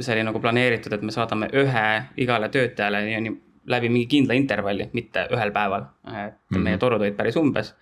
[0.00, 4.88] see oli nagu planeeritud, et me saadame ühe igale töötajale nii läbi mingi kindla intervalli,
[4.92, 5.86] mitte ühel päeval.
[6.06, 6.62] et mm -hmm.
[6.62, 7.74] meie torud olid päris umbes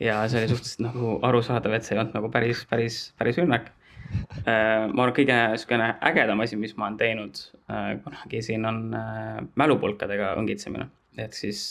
[0.00, 3.70] ja see oli suhteliselt nagu arusaadav, et see ei olnud nagu päris, päris, päris rünnak
[4.10, 8.80] Äh, ma arvan, kõige niisugune ägedam asi, mis ma olen teinud äh, kunagi siin on
[8.96, 10.88] äh, mälupulkadega õngitsemine,
[11.20, 11.62] et siis.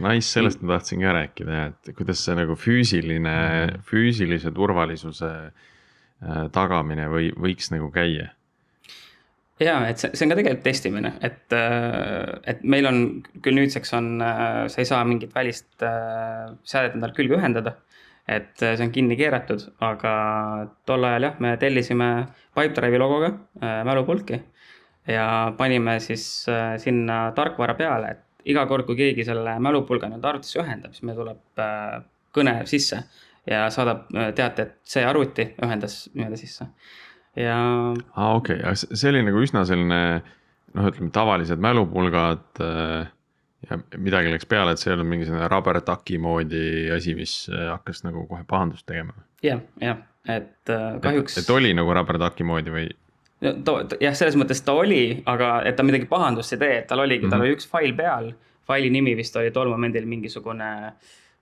[0.00, 3.34] Nice, sellest ma tahtsin ka rääkida jah, et kuidas see nagu füüsiline,
[3.88, 5.32] füüsilise turvalisuse
[6.54, 8.32] tagamine või võiks nagu käia
[9.60, 11.56] ja et see, see on ka tegelikult testimine, et,
[12.52, 13.02] et meil on
[13.42, 17.74] küll nüüdseks on, sa ei saa mingit välist seadet endale külge ühendada
[18.28, 20.12] et äh, see on kinni keeratud, aga
[20.88, 22.08] tol ajal jah, me tellisime
[22.56, 24.42] Pipedrive'i logoga äh, mälupulki
[25.08, 30.32] ja panime siis äh, sinna tarkvara peale, et iga kord, kui keegi selle mälupulga nii-öelda
[30.34, 31.98] arvutisse ühendab, siis meil tuleb äh,
[32.36, 33.00] kõne sisse
[33.48, 36.68] ja saadab äh, teate, et see arvuti ühendas nii-öelda sisse.
[37.38, 37.58] Ja
[38.16, 40.00] aa, okei okay., see oli nagu üsna selline
[40.74, 43.08] noh, ütleme tavalised mälupulgad äh,
[43.70, 46.62] ja midagi läks peale, et see ei olnud mingi selline rubber duck'i moodi
[46.94, 49.14] asi, mis äh, hakkas nagu kohe pahandust tegema.
[49.44, 51.38] jah, jah, et äh, kahjuks.
[51.42, 52.88] et oli nagu rubber duck'i moodi või?
[53.44, 56.88] No, ta, jah, selles mõttes ta oli, aga et ta midagi pahandust ei tee, et
[56.90, 57.30] tal oligi mm, -hmm.
[57.30, 57.46] tal Mhm.
[57.46, 58.32] oli üks fail peal.
[58.68, 60.92] faili nimi vist oli tol momendil mingisugune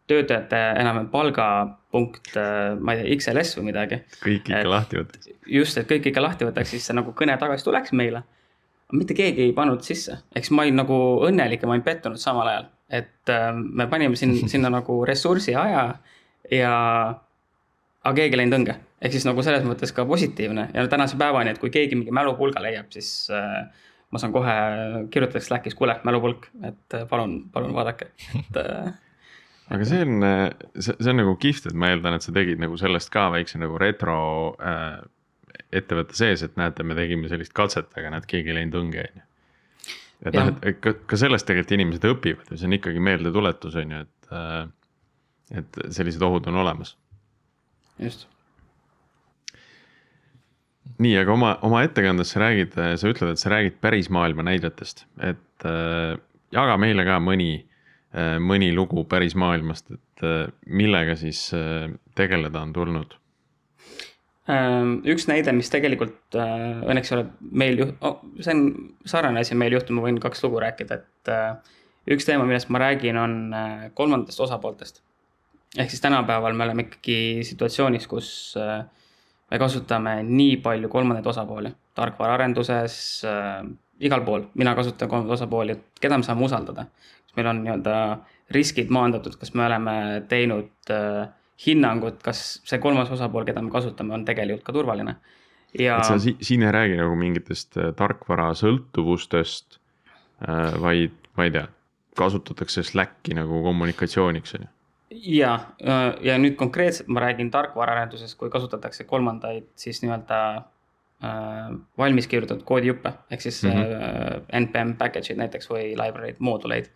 [0.06, 2.37] töötajate enam-vähem palgapunkt,
[2.80, 3.98] ma ei tea, XLS või midagi.
[4.22, 5.28] kõik ikka Et- lahti võtaks.
[5.46, 8.22] just, et kõik ikka lahti võtaks, siis see nagu kõne tagasi tuleks meile.
[8.92, 12.46] mitte keegi ei pannud sisse, eks ma olin nagu õnnelik ja ma olin pettunud samal
[12.46, 15.87] ajal, et äh, me panime sin, sinna nagu ressursi ja aja
[16.50, 16.74] ja,
[18.04, 18.76] aga keegi ei läinud õnge.
[19.02, 22.62] ehk siis nagu selles mõttes ka positiivne ja tänase päevani, et kui keegi mingi mälupulga
[22.62, 23.66] leiab, siis äh,
[24.11, 24.54] ma saan kohe
[25.11, 28.94] kirjutada Slackis, kuule, mälupulk, et äh, palun, palun vaadake, et äh,
[29.74, 30.22] aga see on,
[30.78, 33.61] see, see on nagu kihvt, et ma eeldan, et sa tegid nagu sellest ka väikse
[33.62, 34.20] nagu retro
[34.62, 35.02] äh,
[35.79, 39.21] ettevõtte sees, et näete, me tegime sellist katset, aga näed, keegi ei läinud õnge, on
[39.21, 39.27] ju.
[40.27, 43.95] et noh, et ka, ka sellest tegelikult inimesed õpivad ja see on ikkagi meeldetuletus, on
[43.97, 44.65] ju, et äh,
[45.55, 46.97] et sellised ohud on olemas.
[47.99, 48.27] just.
[50.99, 55.05] nii, aga oma, oma ettekandes sa räägid, sa ütled, et sa räägid päris maailma näidetest,
[55.21, 56.17] et äh,
[56.55, 62.62] jaga meile ka mõni äh,, mõni lugu päris maailmast, et äh, millega siis äh, tegeleda
[62.65, 63.19] on tulnud
[64.46, 67.24] üks näide, mis tegelikult äh, õnneks ei ole
[67.62, 68.66] meil juht- oh,, see on
[69.09, 71.74] sarnane asi meil juhtunud, ma võin kaks lugu rääkida, et äh,
[72.14, 75.02] üks teema, millest ma räägin, on äh, kolmandatest osapooltest.
[75.76, 78.28] ehk siis tänapäeval me oleme ikkagi situatsioonis, kus
[79.50, 83.66] me kasutame nii palju kolmandaid osapooli tarkvaraarenduses äh,,
[84.00, 86.87] igal pool, mina kasutan kolmandaid osapooli, keda me saame usaldada.
[87.26, 87.96] kas meil on nii-öelda
[88.54, 89.96] riskid maandatud, kas me oleme
[90.28, 91.26] teinud äh,
[91.66, 95.16] hinnangut, kas see kolmas osapool, keda me kasutame, on tegelikult ka turvaline.
[95.79, 99.81] ja et sa si siin ei räägi nagu mingitest äh, tarkvara sõltuvustest
[100.47, 101.66] äh,, vaid ma ei tea,
[102.16, 104.71] kasutatakse Slacki nagu kommunikatsiooniks on ju.
[105.33, 105.59] ja,
[106.23, 113.12] ja nüüd konkreetselt ma räägin tarkvaraarenduses, kui kasutatakse kolmandaid siis nii-öelda äh, valmis kirjutatud koodijuppe
[113.31, 113.71] ehk siis mm.
[113.71, 114.49] -hmm.
[114.55, 116.90] äh, npm package'id näiteks või library'd, mooduleid.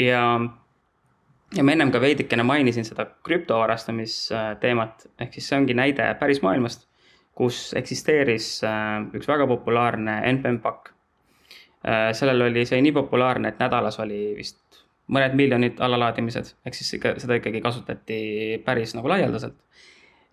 [0.00, 0.22] ja,
[1.54, 6.88] ja ma ennem ka veidikene mainisin seda krüptovarastamis ehk siis see ongi näide päris maailmast,
[7.36, 10.90] kus eksisteeris äh, üks väga populaarne npm pakk
[11.86, 12.10] äh,.
[12.16, 14.82] sellel oli see nii populaarne, et nädalas oli vist
[15.12, 18.18] mõned miljonid allalaadimised, ehk siis ikka seda ikkagi kasutati
[18.64, 19.54] päris nagu laialdaselt.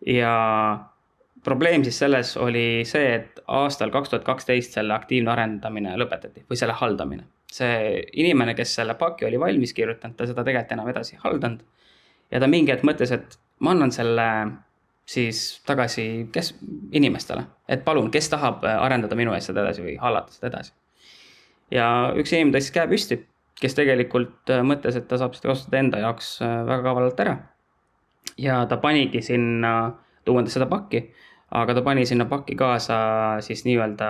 [0.08, 0.34] ja
[1.44, 6.60] probleem siis selles oli see, et aastal kaks tuhat kaksteist selle aktiivne arendamine lõpetati või
[6.60, 7.28] selle haldamine.
[7.54, 11.64] See inimene, kes selle paki oli valmis kirjutanud, ta seda tegelikult enam edasi ei haldanud.
[12.32, 14.28] ja ta mingi hetk mõtles, et ma annan selle
[15.06, 16.54] siis tagasi kes,
[16.96, 20.74] inimestele, et palun, kes tahab arendada minu eest seda edasi või hallata seda edasi.
[21.72, 21.88] ja
[22.18, 23.20] üks inimene tõstis käe püsti,
[23.62, 27.38] kes tegelikult mõtles, et ta saab seda kasutada enda jaoks väga kavalalt ära.
[28.38, 31.06] ja ta panigi sinna, ta uuendas seda pakki,
[31.52, 32.98] aga ta pani sinna pakki kaasa
[33.46, 34.10] siis nii-öelda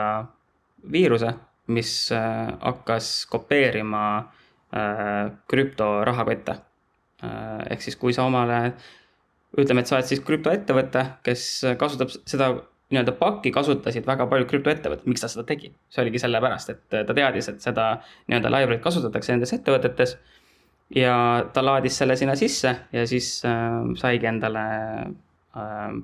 [0.91, 1.34] viiruse,
[1.67, 6.60] mis äh, hakkas kopeerima äh, krüptorahakotte.
[7.71, 8.73] ehk siis, kui sa omale,
[9.56, 11.43] ütleme, et sa oled siis krüptoettevõte, kes
[11.80, 12.49] kasutab seda
[12.93, 15.71] nii-öelda pakki kasutasid väga paljud krüptoettevõtted, miks ta seda tegi?
[15.89, 17.88] see oligi sellepärast, et ta teadis, et seda
[18.28, 20.17] nii-öelda library't kasutatakse nendes ettevõtetes.
[20.93, 21.15] ja
[21.54, 24.65] ta laadis selle sinna sisse ja siis äh, saigi endale
[25.58, 25.95] äh,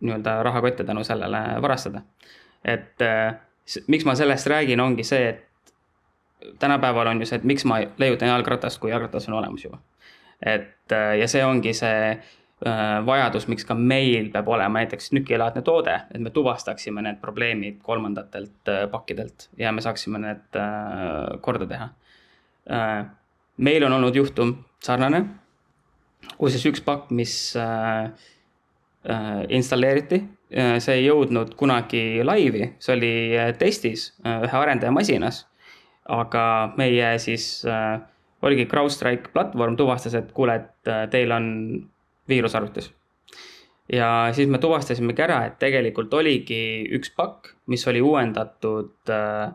[0.00, 2.02] nii-öelda rahakotte tänu sellele varastada.
[2.64, 3.34] et äh,
[3.86, 8.28] miks ma sellest räägin, ongi see, et tänapäeval on ju see, et miks ma leiutan
[8.28, 9.78] jalgratast, kui jalgratas on olemas juba.
[10.42, 15.62] et äh, ja see ongi see äh, vajadus, miks ka meil peab olema näiteks nükilaadne
[15.62, 20.60] toode, et me tuvastaksime need probleemid kolmandatelt äh, pakkidelt ja me saaksime need
[21.40, 21.88] korda teha
[23.56, 25.24] meil on olnud juhtum sarnane,
[26.38, 27.34] kus siis üks pakk, mis
[29.48, 30.22] installeeriti,
[30.54, 35.46] see ei jõudnud kunagi laivi, see oli äh, testis äh, ühe arendaja masinas.
[36.04, 37.96] aga meie siis äh,
[38.44, 41.46] oligi CrowdStrike platvorm tuvastas, et kuule, et äh, teil on
[42.28, 42.90] viirus arvutis.
[43.92, 49.52] ja siis me tuvastasimegi ära, et tegelikult oligi üks pakk, mis oli uuendatud äh,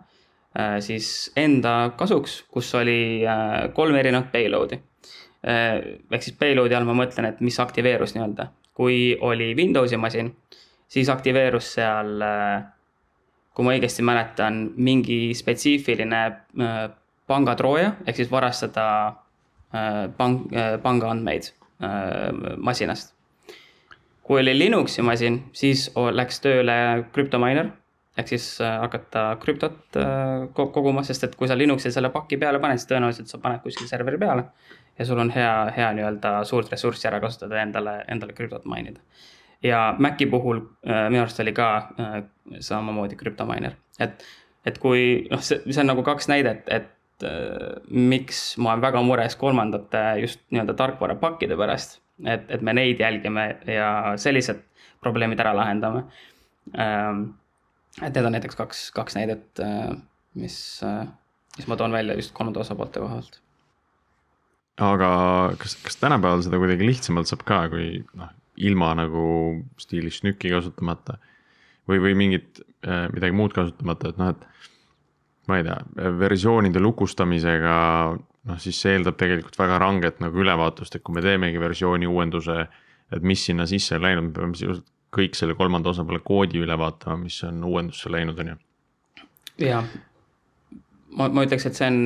[0.59, 4.81] äh, siis enda kasuks, kus oli äh, kolm erinevat payload'i
[5.47, 5.79] äh,.
[6.11, 10.33] ehk siis payload'i all ma mõtlen, et mis aktiveerus nii-öelda, kui oli Windowsi masin,
[10.89, 12.63] siis aktiveerus seal äh,
[13.53, 16.81] kui ma õigesti mäletan, mingi spetsiifiline äh,
[17.29, 20.45] pangatrooja ehk siis varastada äh, pang-,
[20.83, 21.53] pangaandmeid
[22.59, 23.13] masinast.
[24.27, 26.73] kui oli Linuxi masin, siis läks tööle
[27.15, 27.69] krüptominer
[28.19, 29.95] ehk siis hakata krüptot
[30.53, 33.63] ko- koguma, sest et kui sa Linuxil selle paki peale paned, siis tõenäoliselt sa paned
[33.63, 34.43] kuskil serveri peale
[34.99, 38.99] ja sul on hea, hea nii-öelda suurt ressurssi ära kasutada endale, endale krüptot mainida.
[39.63, 41.69] Ja Maci puhul äh, minu arust oli ka
[41.99, 42.21] äh,
[42.63, 44.23] samamoodi krüptominer, et,
[44.67, 49.03] et kui noh, see, see on nagu kaks näidet, et äh, miks ma olen väga
[49.05, 54.63] mures kolmandate just nii-öelda tarkvarapakkide pärast, et, et me neid jälgime ja sellised
[55.03, 56.05] probleemid ära lahendame.
[56.75, 57.29] Ähm,
[57.99, 59.59] et need on näiteks kaks, kaks näidet,
[60.39, 60.57] mis,
[61.57, 63.39] mis ma toon välja just kolmanda osapoolte koha pealt.
[64.79, 65.09] aga
[65.59, 67.87] kas, kas tänapäeval seda kuidagi lihtsamalt saab ka, kui
[68.19, 68.29] noh,
[68.67, 69.23] ilma nagu
[69.79, 71.17] stiilis snükki kasutamata
[71.89, 74.45] või, või mingit äh, midagi muud kasutamata, et noh, et
[75.49, 75.79] ma ei tea,
[76.19, 77.75] versioonide lukustamisega,
[78.49, 82.61] noh siis see eeldab tegelikult väga ranget nagu ülevaatust, et kui me teemegi versiooni uuenduse,
[83.15, 86.77] et mis sinna sisse on läinud, me peame sisuliselt kõik selle kolmanda osapoole koodi üle
[86.77, 88.59] vaatama, mis on uuendusse läinud, on ju.
[89.65, 89.89] jah,
[91.17, 92.03] ma, ma ütleks, et see on,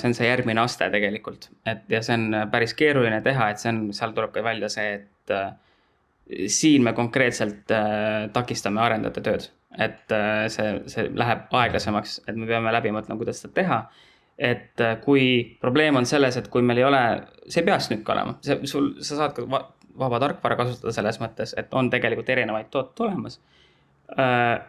[0.00, 3.70] see on see järgmine aste tegelikult, et ja see on päris keeruline teha, et see
[3.70, 5.36] on, seal tuleb ka välja see, et
[6.46, 9.48] siin me konkreetselt äh, takistame arendajate tööd.
[9.78, 13.82] et äh, see, see läheb aeglasemaks, et me peame läbi mõtlema, kuidas seda teha.
[14.38, 17.04] et äh, kui probleem on selles, et kui meil ei ole,
[17.46, 19.66] see ei pea SNÜK olema, see sul, sa saad ka va
[20.00, 23.40] vaba tarkvara kasutada selles mõttes, et on tegelikult erinevaid tooteid olemas
[24.14, 24.60] äh,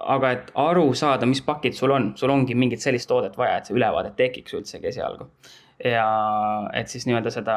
[0.00, 3.68] aga et aru saada, mis pakid sul on, sul ongi mingit sellist toodet vaja, et
[3.68, 5.28] see ülevaade tekiks üldsegi esialgu.
[5.84, 6.06] ja
[6.76, 7.56] et siis nii-öelda seda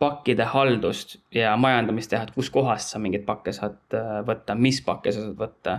[0.00, 5.12] pakkide haldust ja majandamist teha, et kuskohast sa mingeid pakke saad äh, võtta, mis pakke
[5.12, 5.74] sa saad võtta.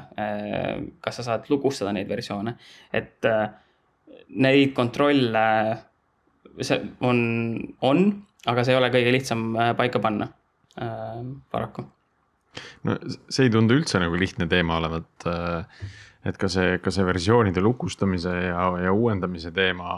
[1.02, 2.54] kas sa saad lukustada neid versioone,
[2.94, 3.48] et äh,
[4.46, 5.46] neid kontrolle,
[6.62, 7.24] see on,
[7.88, 8.06] on,
[8.52, 10.30] aga see ei ole kõige lihtsam äh, paika panna
[11.52, 11.84] paraku
[12.88, 12.94] no
[13.28, 15.26] see ei tundu üldse nagu lihtne teema olevat.
[16.24, 19.98] et ka see, ka see versioonide lukustamise ja, ja uuendamise teema.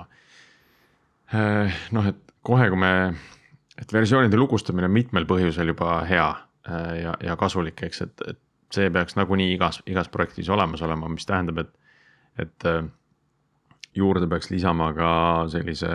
[1.93, 2.91] noh, et kohe, kui me,
[3.81, 6.27] et versioonide lukustamine on mitmel põhjusel juba hea
[7.01, 8.39] ja, ja kasulik, eks, et, et
[8.73, 11.73] see peaks nagunii igas, igas projektis olemas olema, mis tähendab, et,
[12.41, 12.67] et
[13.97, 15.09] juurde peaks lisama ka
[15.53, 15.93] sellise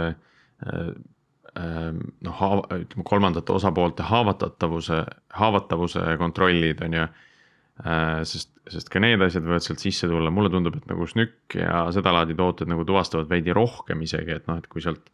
[1.58, 2.42] noh,
[2.76, 5.02] ütleme kolmandate osapoolte haavatavuse,
[5.40, 7.06] haavatavuse kontrollid on ju.
[8.26, 11.84] sest, sest ka need asjad võivad sealt sisse tulla, mulle tundub, et nagu SNÜK ja
[11.94, 15.10] sedalaadi tooted nagu tuvastavad veidi rohkem isegi, et noh, et kui sealt.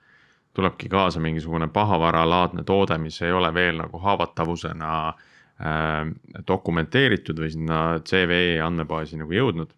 [0.54, 6.12] Tulebki kaasa mingisugune pahavaralaadne toode, mis ei ole veel nagu haavatavusena äh,
[6.46, 9.74] dokumenteeritud või sinna CVE andmebaasi nagu jõudnud.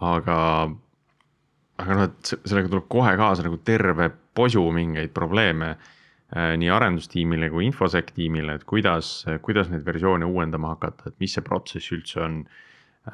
[0.00, 0.38] aga
[1.80, 7.50] aga noh, et sellega tuleb kohe kaasa nagu terve posu mingeid probleeme äh, nii arendustiimile
[7.52, 12.20] kui infosec tiimile, et kuidas, kuidas neid versioone uuendama hakata, et mis see protsess üldse
[12.26, 12.42] on.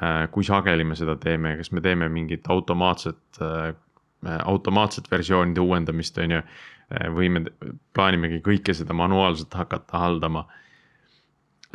[0.01, 3.75] äh, kui sageli me seda teeme, kas me teeme mingit automaatset äh,,
[4.25, 6.41] automaatset versioonide uuendamist, on ju.
[6.91, 7.45] äh, või me
[7.93, 10.47] plaanimegi kõike seda manuaalselt hakata haldama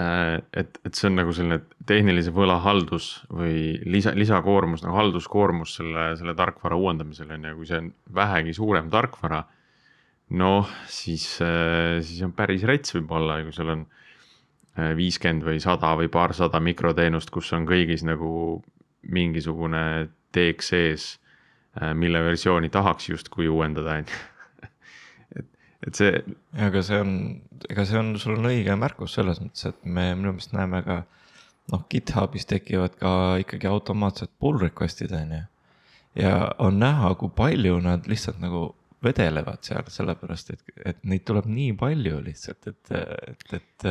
[0.01, 5.75] Äh, et, et see on nagu selline tehnilise võla haldus või lisa, lisakoormus nagu halduskoormus
[5.77, 9.43] selle, selle tarkvara uuendamisel on ju, kui see on vähegi suurem tarkvara.
[10.33, 15.93] noh, siis, äh, siis on päris rets võib-olla, kui sul on äh, viiskümmend või sada
[16.01, 18.63] või paarsada mikroteenust, kus on kõigis nagu
[19.03, 21.19] mingisugune teek sees,
[21.97, 24.21] mille versiooni tahaks justkui uuendada, on ju
[25.87, 26.21] et see.
[26.67, 27.15] aga see on,
[27.71, 31.03] ega see on, sul on õige märkus selles mõttes, et me minu meelest näeme ka
[31.73, 35.43] noh, GitHubis tekivad ka ikkagi automaatsed pull request'id on ju.
[36.23, 38.69] ja on näha, kui palju nad lihtsalt nagu
[39.03, 40.61] vedelevad seal, sellepärast et,
[40.93, 42.93] et neid tuleb nii palju lihtsalt, et,
[43.33, 43.87] et, et,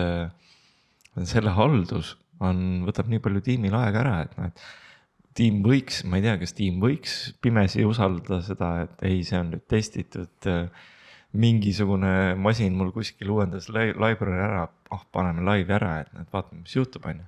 [1.17, 4.63] et selle haldus on, võtab nii palju tiimil aega ära, et noh, et
[5.37, 9.53] tiim võiks, ma ei tea, kas tiim võiks pimesi usaldada seda, et ei, see on
[9.53, 10.87] nüüd testitud äh,
[11.31, 16.75] mingisugune masin mul kuskil uuendas library ära, ah paneme laivi ära, et näed, vaatame, mis
[16.75, 17.27] juhtub, on ju.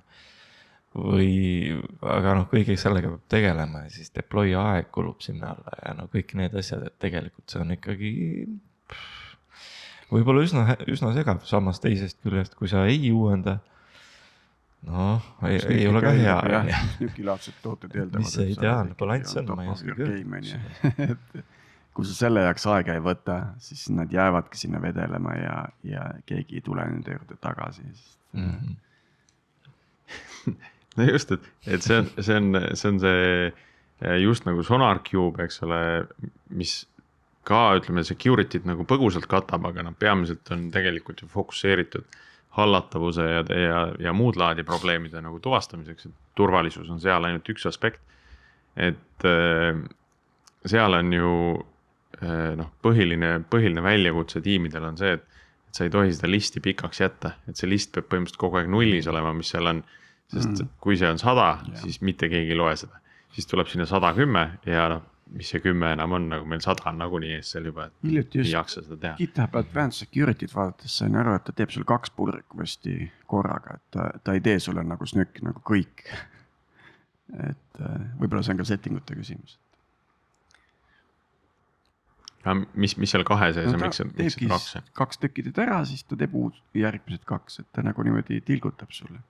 [0.94, 1.30] või,
[2.06, 6.06] aga noh, kõige sellega peab tegelema ja siis deploy aeg kulub sinna alla ja no
[6.12, 8.12] kõik need asjad, et tegelikult see on ikkagi.
[10.12, 13.58] võib-olla üsna, üsna segav, samas teisest küljest, kui sa ei uuenda
[14.86, 16.36] noh, ei, ei ole ka hea.
[17.00, 18.22] nükilaadsed tooted eeldavad.
[18.24, 20.24] mis see ideaalne balanss on, ma ei oska küll
[21.94, 26.58] kui sa selle jaoks aega ei võta, siis nad jäävadki sinna vedelema ja, ja keegi
[26.58, 28.50] ei tule nende juurde tagasi, sest mm.
[28.50, 28.74] -hmm.
[30.98, 33.52] no just, et, et see on, see on, see on see
[34.24, 35.80] just nagu SonarCube, eks ole,
[36.50, 36.74] mis
[37.46, 42.04] ka ütleme, security't nagu põgusalt katab, aga noh, peamiselt on tegelikult ju fokusseeritud
[42.54, 47.66] hallatavuse ja, ja, ja muud laadi probleemide nagu tuvastamiseks, et turvalisus on seal ainult üks
[47.66, 48.00] aspekt.
[48.76, 49.78] et äh,
[50.66, 51.30] seal on ju
[52.22, 55.26] äh, noh, põhiline, põhiline väljakutse tiimidel on see, et,
[55.68, 58.70] et sa ei tohi seda listi pikaks jätta, et see list peab põhimõtteliselt kogu aeg
[58.70, 59.84] nullis olema, mis seal on.
[60.32, 60.68] sest Mm.
[60.80, 61.82] kui see on sada, Jah.
[61.82, 62.96] siis mitte keegi ei loe seda,
[63.34, 65.02] siis tuleb sinna sada kümme ja noh,
[65.32, 68.42] mis see kümme enam on, nagu meil sada on nagunii ees seal juba, et hiljuti
[68.42, 69.16] ei jaksa seda teha.
[69.18, 73.84] GitHub Advanced Security't vaadates sain aru, et ta teeb sul kaks pull request'i korraga, et
[73.96, 76.06] ta, ta ei tee sulle nagu snükk nagu kõik.
[77.50, 79.58] et äh, võib-olla see on ka setting ute küsimus.
[82.76, 84.88] mis, mis seal kahe sees no on, ta miks see, miks see kaks on?
[85.00, 88.92] kaks tükki teed ära, siis ta teeb uus, järgmised kaks, et ta nagu niimoodi tilgutab
[88.92, 89.22] sulle.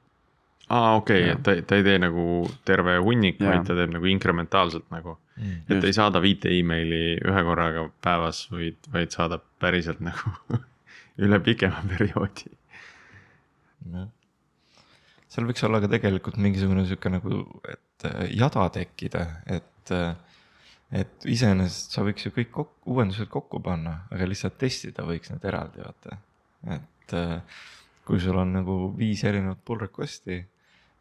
[0.69, 2.25] aa, okei okay, et ta, ta ei tee nagu
[2.67, 5.15] terve hunnik, vaid ta teeb nagu inkrementaalselt nagu.
[5.37, 5.65] Mm.
[5.67, 5.87] et Just.
[5.89, 10.35] ei saada viite emaili ühe korraga päevas, vaid, vaid saadab päriselt nagu
[11.27, 12.53] üle pikema perioodi.
[13.95, 14.07] jah.
[15.35, 19.25] seal võiks olla ka tegelikult mingisugune sihuke nagu, et äh, jada tekkida,
[19.59, 20.15] et, äh,
[21.03, 25.51] et iseenesest sa võiks ju kõik kokku, uuendused kokku panna, aga lihtsalt testida võiks need
[25.51, 26.21] eraldi, vaata.
[26.79, 27.63] et äh,
[28.07, 30.45] kui sul on nagu viis erinevat pull request'i,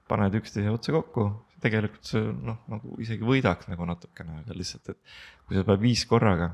[0.10, 1.30] paned üksteise otsa kokku,
[1.64, 6.06] tegelikult see noh, nagu isegi võidaks nagu natukene, aga lihtsalt, et kui sa pead viis
[6.10, 6.54] korraga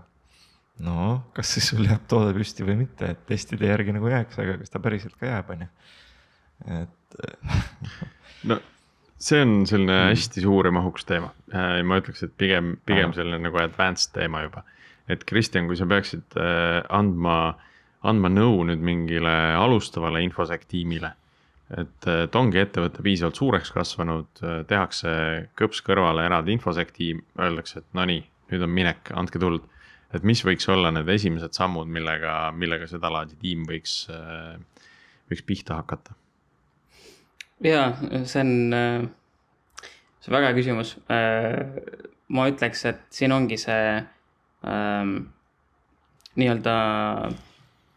[0.86, 1.06] no
[1.36, 4.74] kas siis sul jääb toode püsti või mitte, et testide järgi nagu jääks, aga kas
[4.74, 5.70] ta päriselt ka jääb, on ju.
[6.80, 7.22] et
[8.52, 8.60] no
[9.20, 11.32] see on selline hästi suur ja mahukas teema.
[11.84, 14.64] ma ütleks, et pigem, pigem selline nagu advanced teema juba.
[15.10, 17.58] et Kristjan, kui sa peaksid äh, andma,
[18.06, 21.16] andma nõu nüüd mingile alustavale infosec tiimile.
[21.78, 25.12] Et äh, ta ongi ettevõte piisavalt suureks kasvanud, tehakse
[25.60, 29.68] kõps kõrvale eraldi infosec tiim, öeldakse, et no nii, nüüd on minek, andke tuld.
[30.14, 34.08] et mis võiks olla need esimesed sammud, millega, millega sedalaadi tiim võiks,
[35.30, 36.16] võiks pihta hakata?
[37.62, 37.92] jaa,
[38.26, 38.54] see on,
[40.18, 40.96] see on väga hea küsimus.
[42.30, 44.00] ma ütleks, et siin ongi see
[44.66, 45.14] ähm,
[46.40, 46.76] nii-öelda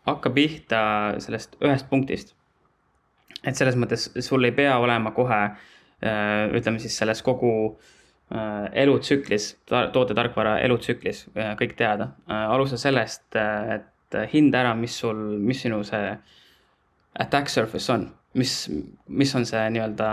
[0.09, 0.83] hakka pihta
[1.23, 2.35] sellest ühest punktist.
[3.47, 9.49] Et selles mõttes sul ei pea olema kohe äh, ütleme siis selles kogu äh, elutsüklis,
[9.67, 12.13] tootetarkvara elutsüklis äh, kõik teada.
[12.27, 16.13] alusta sellest, et hinda ära, mis sul, mis sinu see
[17.23, 18.07] attack surface on,
[18.39, 18.55] mis,
[19.09, 20.09] mis on see nii-öelda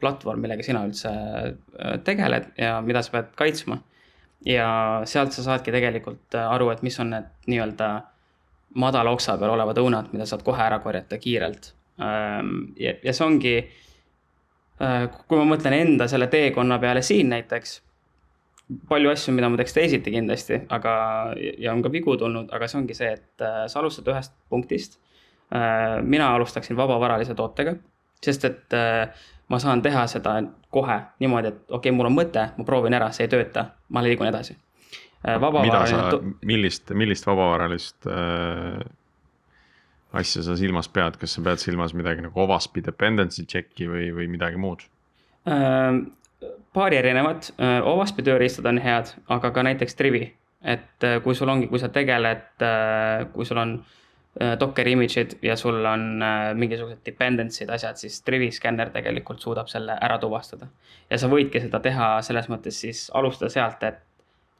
[0.00, 1.12] platvorm, millega sina üldse
[2.06, 3.80] tegeled ja mida sa pead kaitsma.
[4.46, 4.66] ja
[5.04, 7.88] sealt sa saadki tegelikult aru, et mis on need nii-öelda
[8.76, 11.72] madala oksa peal olevad õunad, mida saad kohe ära korjata kiirelt.
[11.98, 13.56] Ja, ja see ongi,
[14.80, 17.80] äh, kui ma mõtlen enda selle teekonna peale siin näiteks,
[18.90, 20.92] palju asju, mida ma teeks teisiti kindlasti, aga,
[21.62, 24.98] ja on ka vigu tulnud, aga see ongi see, et äh, sa alustad ühest punktist
[25.54, 27.76] Äh, mina alustaksin vabavaralise tootega,
[28.22, 28.74] sest et
[29.48, 30.40] ma saan teha seda
[30.74, 34.02] kohe niimoodi, et okei okay,, mul on mõte, ma proovin ära, see ei tööta, ma
[34.02, 34.56] liigun edasi.
[35.22, 38.82] Mida sa, millist, millist vabavaralist äh,
[40.20, 44.30] asja sa silmas pead, kas sa pead silmas midagi nagu OWASP-i dependency check'i või, või
[44.32, 44.86] midagi muud?
[45.50, 46.00] äh,
[46.76, 50.26] paari erinevat, OWASP-i tööriistad on head, aga ka näiteks Trivi,
[50.66, 52.64] et kui sul ongi, kui sa tegeled,
[53.32, 53.78] kui sul on
[54.60, 56.20] Docker image'id ja sul on
[56.60, 60.68] mingisugused dependency'd, asjad, siis Trivi skänner tegelikult suudab selle ära tuvastada.
[61.10, 64.02] ja sa võidki seda teha selles mõttes siis alustada sealt, et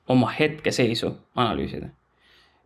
[0.08, 1.90] oma hetkeseisu analüüsida.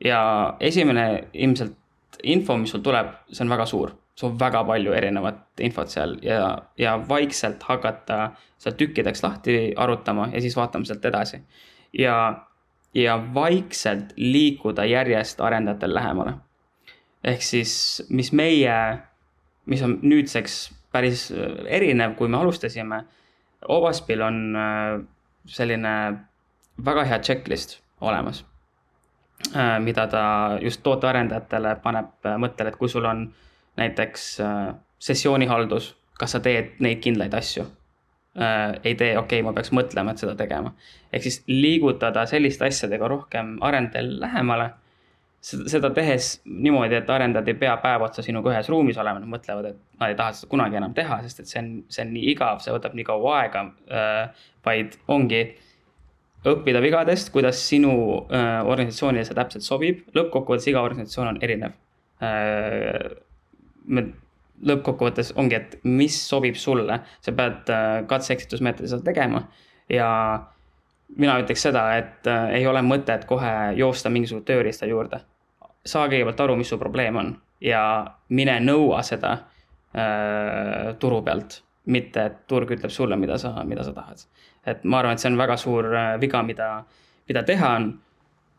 [0.04, 0.20] ja
[0.60, 1.74] esimene ilmselt
[2.22, 6.16] info, mis sul tuleb, see on väga suur, sul on väga palju erinevat infot seal
[6.22, 11.42] ja, ja vaikselt hakata seda tükkideks lahti arutama ja siis vaatama sealt edasi.
[11.98, 12.46] ja,
[12.94, 16.38] ja vaikselt liikuda järjest arendajatel lähemale
[17.24, 17.72] ehk siis,
[18.08, 18.76] mis meie,
[19.68, 20.60] mis on nüüdseks
[20.92, 21.28] päris
[21.68, 23.04] erinev, kui me alustasime.
[23.68, 24.38] Ovaspil on
[25.50, 25.94] selline
[26.84, 28.44] väga hea checklist olemas,
[29.80, 30.22] mida ta
[30.62, 33.24] just tootearendajatele paneb mõttele, et kui sul on
[33.80, 34.26] näiteks
[35.00, 37.64] sessioonihaldus, kas sa teed neid kindlaid asju
[38.84, 40.70] ei tee, okei okay,, ma peaks mõtlema, et seda tegema.
[41.12, 44.68] ehk siis liigutada selliste asjadega rohkem arendajal lähemale
[45.42, 49.70] seda tehes niimoodi, et arendajad ei pea päev otsa sinuga ühes ruumis olema, nad mõtlevad,
[49.70, 52.26] et nad ei taha seda kunagi enam teha, sest et see on, see on nii
[52.34, 54.46] igav, see võtab nii kaua aega äh,.
[54.66, 55.42] vaid ongi
[56.48, 57.92] õppida vigadest, kuidas sinu
[58.32, 61.76] äh, organisatsioonile see täpselt sobib, lõppkokkuvõttes iga organisatsioon on erinev
[62.24, 63.18] äh,.
[63.84, 64.06] me
[64.66, 69.44] lõppkokkuvõttes ongi, et mis sobib sulle, sa pead äh, katse-eksitusmeetodil seda tegema
[69.90, 70.08] ja
[71.16, 75.20] mina ütleks seda, et äh, ei ole mõtet kohe joosta mingisuguse tööriista juurde.
[75.84, 77.82] saa kõigepealt aru, mis su probleem on ja
[78.28, 83.92] mine nõua seda äh, turu pealt, mitte et turg ütleb sulle, mida sa, mida sa
[83.92, 84.26] tahad.
[84.66, 86.70] Et ma arvan, et see on väga suur äh, viga, mida,
[87.28, 87.92] mida teha on.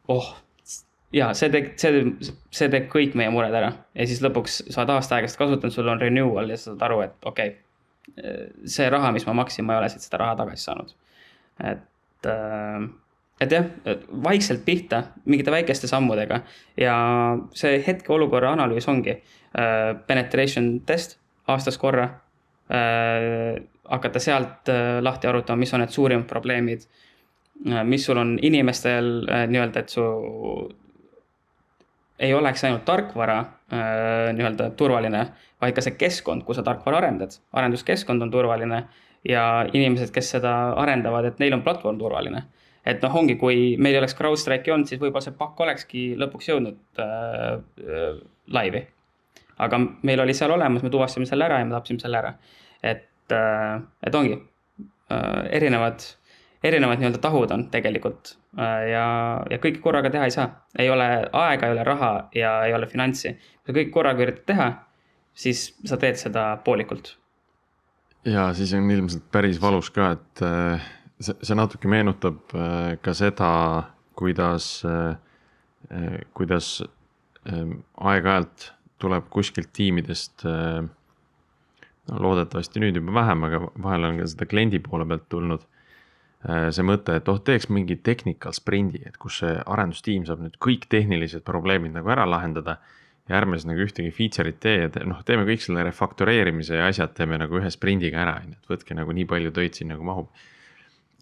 [0.08, 0.32] oh,
[1.14, 2.06] ja see teeb, see,
[2.52, 5.76] see teeb kõik meie mured ära ja siis lõpuks sa oled aasta aega seda kasutanud,
[5.76, 9.68] sul on renewal ja sa saad aru, et okei okay,, see raha, mis ma maksin,
[9.68, 10.96] ma ei ole siit seda raha tagasi saanud.
[11.72, 12.90] et äh,
[13.42, 13.66] et jah,
[14.24, 16.42] vaikselt pihta mingite väikeste sammudega
[16.78, 16.96] ja
[17.58, 21.18] see hetkeolukorra analüüs ongi äh, penetration test
[21.50, 22.21] aastas korra äh,.
[23.92, 26.86] Hakata sealt äh, lahti arutama, mis on need suurimad probleemid
[27.68, 27.84] äh,.
[27.84, 30.06] mis sul on inimestel äh, nii-öelda, et su
[32.22, 35.26] ei oleks ainult tarkvara äh, nii-öelda turvaline,
[35.62, 37.38] vaid ka see keskkond, kus sa tarkvara arendad.
[37.54, 38.84] arenduskeskkond on turvaline
[39.28, 42.46] ja inimesed, kes seda arendavad, et neil on platvorm turvaline
[42.86, 46.50] et noh, ongi, kui meil ei oleks CrowdStrike'i olnud, siis võib-olla see pakk olekski lõpuks
[46.50, 48.08] jõudnud äh, äh,
[48.56, 48.86] laivi.
[49.62, 52.34] aga meil oli seal olemas, me tuvastasime selle ära ja me tapsime selle ära.
[52.84, 56.06] Et äh,, et ongi äh, erinevad,
[56.64, 59.06] erinevad nii-öelda tahud on tegelikult äh, ja,
[59.50, 60.50] ja kõike korraga teha ei saa.
[60.80, 63.36] ei ole aega, ei ole raha ja ei ole finantsi.
[63.64, 64.72] kui sa kõik korraga üritad teha,
[65.34, 67.16] siis sa teed seda poolikult.
[68.26, 70.90] ja siis on ilmselt päris valus ka, et äh
[71.22, 73.52] see, see natuke meenutab äh, ka seda,
[74.20, 75.16] kuidas, äh,
[75.92, 76.80] äh, kuidas
[77.52, 78.68] aeg-ajalt
[79.02, 80.44] tuleb kuskilt tiimidest.
[80.46, 81.01] no
[82.12, 85.68] loodetavasti nüüd juba vähem, aga vahel on ka seda kliendi poole pealt tulnud
[86.42, 90.88] see mõte, et oh, teeks mingi technical sprindi, et kus see arendustiim saab nüüd kõik
[90.90, 92.80] tehnilised probleemid nagu ära lahendada.
[93.30, 97.14] ja ärme siis nagu ühtegi feature'it tee, et noh, teeme kõik selle refaktoreerimise ja asjad
[97.14, 100.04] teeme nagu ühe sprindiga ära, on ju, et võtke nagu nii palju töid siin nagu
[100.04, 100.32] mahub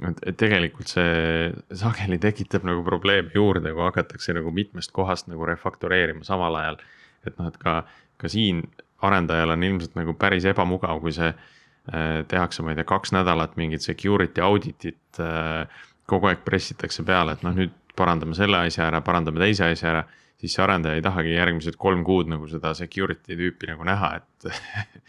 [0.07, 1.49] et, et tegelikult see
[1.81, 6.79] sageli tekitab nagu probleeme juurde, kui hakatakse nagu mitmest kohast nagu refaktoreerima samal ajal.
[7.27, 7.81] et noh, et ka,
[8.17, 8.63] ka siin
[9.05, 13.57] arendajal on ilmselt nagu päris ebamugav, kui see äh, tehakse, ma ei tea, kaks nädalat
[13.59, 15.85] mingit security audit'it äh,.
[16.09, 20.05] kogu aeg pressitakse peale, et noh, nüüd parandame selle asja ära, parandame teise asja ära.
[20.39, 24.53] siis see arendaja ei tahagi järgmised kolm kuud nagu seda security tüüpi nagu näha, et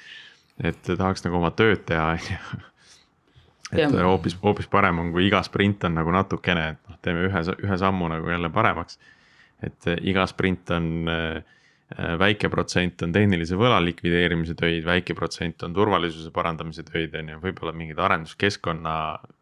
[0.70, 2.66] et tahaks nagu oma tööd teha, on ju
[3.72, 7.42] et hoopis, hoopis parem on, kui iga sprint on nagu natukene, et noh, teeme ühe,
[7.64, 8.98] ühe sammu nagu jälle paremaks.
[9.62, 11.42] et iga sprint on äh,
[12.20, 17.40] väike protsent on tehnilise võla likvideerimise töid, väike protsent on turvalisuse parandamise töid, on ju,
[17.42, 18.94] võib-olla mingid arenduskeskkonna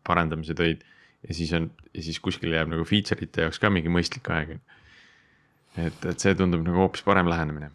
[0.09, 0.85] parendamise töid.
[1.29, 4.59] ja siis on, ja siis kuskil jääb nagu feature ite jaoks ka mingi mõistlik aeg.
[5.77, 7.71] et, et see tundub nagu hoopis parem lähenemine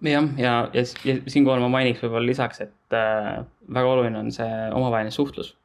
[0.00, 4.30] jah, ja, ja, ja, ja siinkohal ma mainiks võib-olla lisaks, et äh, väga oluline on
[4.32, 5.56] see omavaheline suhtlus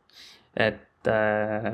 [0.55, 1.71] et äh,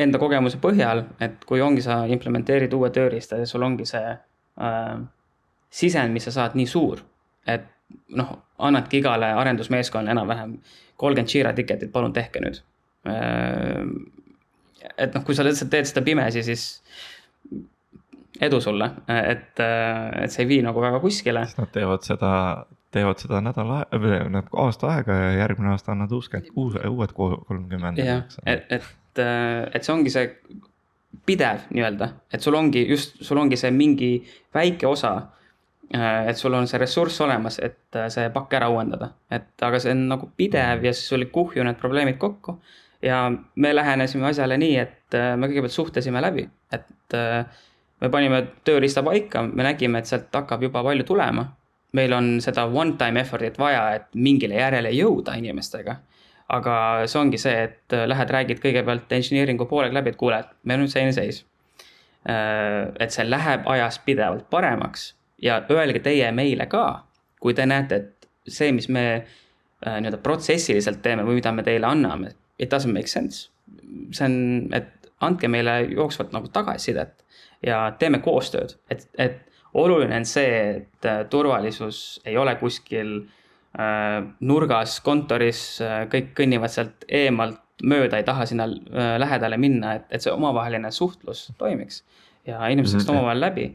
[0.00, 4.94] enda kogemuse põhjal, et kui ongi, sa implementeerid uue tööriista ja sul ongi see äh,
[5.70, 7.02] sisend, mis sa saad nii suur,
[7.48, 7.68] et
[8.16, 10.56] noh, annadki igale arendusmeeskonnale enam-vähem
[11.00, 12.60] kolmkümmend Jira ticket'it, palun tehke nüüd
[13.08, 13.86] äh,.
[14.96, 16.66] et noh, kui sa lihtsalt teed seda pimesi, siis
[18.40, 21.42] edu sulle, et, et see ei vii nagu väga kuskile.
[21.58, 22.30] Nad teevad seda
[22.94, 28.00] teevad seda nädal aega, aasta aega ja järgmine aasta annad uuskümmend, uus, uued kolmkümmend.
[28.02, 28.88] jah, et, et,
[29.18, 30.30] et see ongi see
[31.26, 34.12] pidev nii-öelda, et sul ongi just, sul ongi see mingi
[34.54, 35.14] väike osa.
[35.90, 40.04] et sul on see ressurss olemas, et see pakk ära uuendada, et aga see on
[40.12, 42.60] nagu pidev ja siis sul ei kuhju need probleemid kokku.
[43.02, 47.16] ja me lähenesime asjale nii, et me kõigepealt suhtlesime läbi, et
[48.00, 51.48] me panime tööriista paika, me nägime, et sealt hakkab juba palju tulema
[51.92, 55.96] meil on seda one time effort'it vaja, et mingile järele jõuda inimestega.
[56.50, 56.74] Aga
[57.10, 60.80] see ongi see, et äh, lähed, räägid kõigepealt engineering'u poolega läbi, et kuule, et meil
[60.80, 61.44] on nüüd selline seis.
[62.28, 67.04] Äh, et see läheb ajas pidevalt paremaks ja öelge teie meile ka,
[67.40, 71.88] kui te näete, et see, mis me äh, nii-öelda protsessiliselt teeme või mida me teile
[71.88, 73.48] anname, it doesn't make sense.
[74.12, 74.36] see on,
[74.76, 77.24] et andke meile jooksvalt nagu tagasisidet
[77.66, 79.40] ja teeme koostööd, et, et
[79.74, 83.39] oluline on see, et turvalisus ei ole kuskil äh,
[84.40, 88.66] nurgas kontoris, äh, kõik kõnnivad sealt eemalt mööda, ei taha sinna
[89.18, 92.02] lähedale minna, et, et see omavaheline suhtlus toimiks
[92.44, 93.20] ja inimesed saaksid mm -hmm.
[93.20, 93.66] omavahel läbi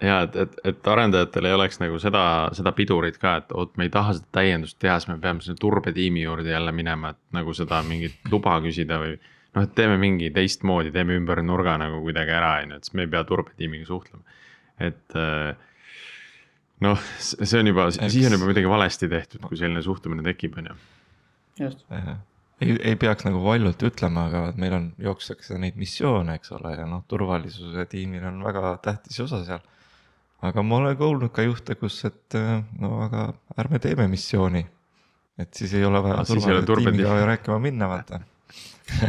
[0.00, 2.22] ja et, et, et arendajatel ei oleks nagu seda,
[2.56, 5.58] seda pidurit ka, et oot, me ei taha seda täiendust teha, siis me peame selle
[5.60, 9.18] turbetiimi juurde jälle minema, et nagu seda mingit luba küsida või.
[9.54, 12.94] noh, et teeme mingi teistmoodi, teeme ümber nurga nagu kuidagi ära, on ju, et siis
[12.94, 14.22] me ei pea turbetiimiga suhtlema
[14.80, 15.56] et äh,
[16.84, 20.70] noh, see on juba, siis on juba midagi valesti tehtud, kui selline suhtumine tekib, on
[20.70, 20.76] ju.
[21.64, 21.84] just.
[22.60, 26.88] ei, ei peaks nagu valjult ütlema, aga meil on, jookstakse neid missioone, eks ole, ja
[26.88, 29.62] noh, turvalisuse tiimil on väga tähtis osa seal.
[30.46, 32.40] aga ma olen kuulnud ka juhte, kus, et
[32.80, 34.66] no aga ärme teeme missiooni.
[35.40, 38.20] et siis ei ole vaja Ah, siis ei ole turvalise tiimiga rääkima minna, vaata.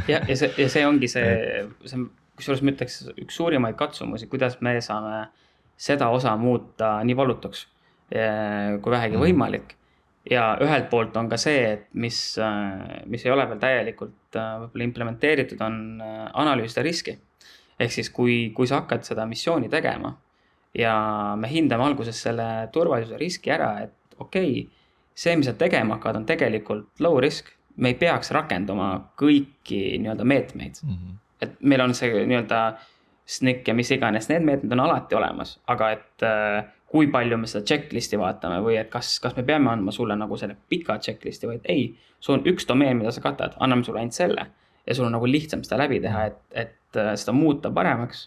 [0.07, 1.37] ja, ja see, ja see ongi see,
[1.87, 2.09] see on
[2.41, 5.27] kusjuures ma ütleks, üks suurimaid katsumusi, kuidas me saame
[5.81, 7.63] seda osa muuta nii valutuks
[8.11, 9.23] eh, kui vähegi Mhm.
[9.25, 9.75] võimalik.
[10.29, 12.17] ja ühelt poolt on ka see, et mis,
[13.09, 16.01] mis ei ole veel täielikult äh, võib-olla implementeeritud, on
[16.33, 17.15] analüüsida riski.
[17.79, 20.11] ehk siis, kui, kui sa hakkad seda missiooni tegema
[20.77, 24.69] ja me hindame alguses selle turvalisuse riski ära, et okei okay,
[25.15, 30.23] see, mis sa tegema hakkad, on tegelikult low risk, me ei peaks rakenduma kõiki nii-öelda
[30.23, 30.77] meetmeid.
[30.85, 31.17] Mhm.
[31.41, 32.77] et meil on see nii-öelda
[33.25, 37.47] SNIC ja mis iganes, need meetmed on alati olemas, aga et äh, kui palju me
[37.47, 41.47] seda checklist'i vaatame või et kas, kas me peame andma sulle nagu selle pika checklist'i
[41.47, 41.85] või et ei,
[42.19, 44.47] sul on üks domeen, mida sa katad, anname sulle ainult selle
[44.87, 48.25] ja sul on nagu lihtsam seda läbi teha, et, et äh, seda muuta paremaks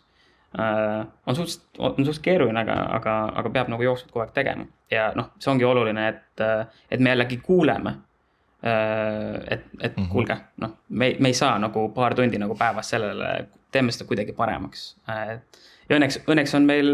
[0.59, 4.65] äh, on suhteliselt, on suhteliselt keeruline, aga, aga, aga peab nagu jooksvalt kogu aeg tegema.
[4.91, 6.45] ja noh, see ongi oluline, et,
[6.91, 7.97] et me jällegi kuuleme.
[8.65, 10.09] et, et Mhm.
[10.09, 14.35] kuulge, noh, me, me ei saa nagu paar tundi nagu päevas sellele, teeme seda kuidagi
[14.37, 14.95] paremaks.
[15.09, 16.91] ja õnneks, õnneks on meil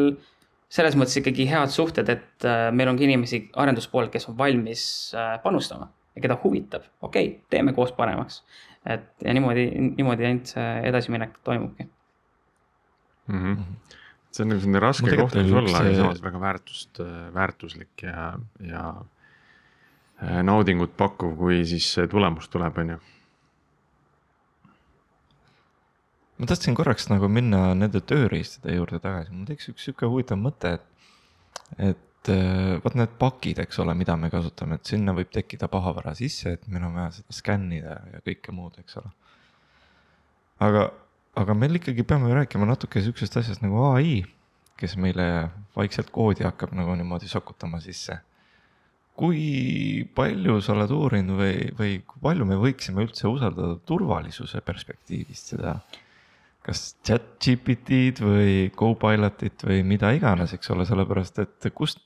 [0.70, 4.82] selles mõttes ikkagi head suhted, et äh, meil ongi inimesi arenduspoolelt, kes on valmis
[5.18, 8.42] äh, panustama ja keda huvitab, okei okay,, teeme koos paremaks.
[8.86, 9.66] et ja niimoodi,
[9.98, 11.84] niimoodi ainult see edasiminek toimubki
[13.26, 13.40] mm.
[13.42, 13.64] -hmm.
[14.32, 17.02] see on nagu selline raske koht, tegelikult kus olla, aga see- samas väga väärtust,
[17.34, 18.84] väärtuslik ja, ja
[20.22, 23.00] äh, naudingut pakkuv, kui siis see tulemus tuleb, on ju.
[26.40, 30.72] Ma tahtsin korraks nagu minna nende tööriistade juurde tagasi, mul tekkis üks sihuke huvitav mõte,
[30.78, 31.10] et,
[31.90, 36.14] et äh, vot need pakid, eks ole, mida me kasutame, et sinna võib tekkida pahavara
[36.16, 39.12] sisse, et meil on vaja seda skännida ja kõike muud, eks ole.
[40.64, 40.88] aga,
[41.44, 44.22] aga meil ikkagi peame rääkima natuke sihukesest asjast nagu ai,
[44.80, 48.16] kes meile vaikselt koodi hakkab nagu niimoodi sokutama sisse.
[49.20, 55.52] kui palju sa oled uurinud või, või kui palju me võiksime üldse usaldada turvalisuse perspektiivist
[55.52, 55.74] seda
[56.70, 62.02] kas chat GPT-d või Copilotit või mida iganes, eks ole, sellepärast et kust,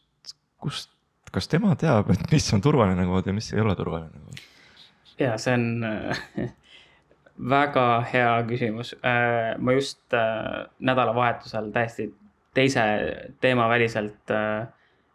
[0.62, 0.90] kust,
[1.34, 4.44] kas tema teab, et mis on turvaline kood ja mis ei ole turvaline kood?
[5.20, 6.22] ja see on äh,
[7.54, 8.94] väga hea küsimus.
[9.04, 12.08] ma just äh, nädalavahetusel täiesti
[12.54, 12.82] teise
[13.40, 14.66] teema väliselt äh,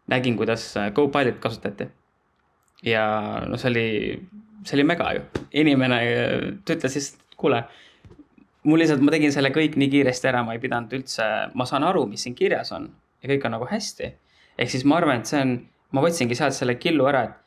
[0.07, 1.89] nägin, kuidas Copilot kasutati.
[2.83, 3.87] ja no see oli,
[4.63, 5.99] see oli mega ju, inimene,
[6.65, 7.63] ta ütles lihtsalt, kuule
[8.63, 11.85] mul lihtsalt, ma tegin selle kõik nii kiiresti ära, ma ei pidanud üldse, ma saan
[11.87, 12.89] aru, mis siin kirjas on
[13.23, 14.11] ja kõik on nagu hästi.
[14.57, 15.55] ehk siis ma arvan, et see on,
[15.95, 17.37] ma võtsingi sealt selle killu ära, et,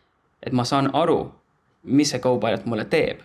[0.48, 1.20] et ma saan aru,
[1.84, 3.20] mis see Copilot mulle teeb.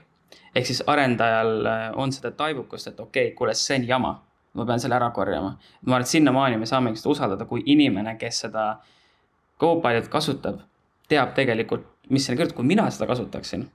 [0.56, 4.14] ehk siis arendajal äh, on seda taibukust, et okei okay,, kuule, see on jama,
[4.54, 5.56] ma pean selle ära korjama.
[5.82, 8.70] ma arvan, et sinnamaani me saamegi seda usaldada, kui inimene, kes seda
[9.60, 10.60] Copilot kasutab,
[11.10, 13.70] teab tegelikult, mis sinna kirjutatud, kui mina seda kasutaksin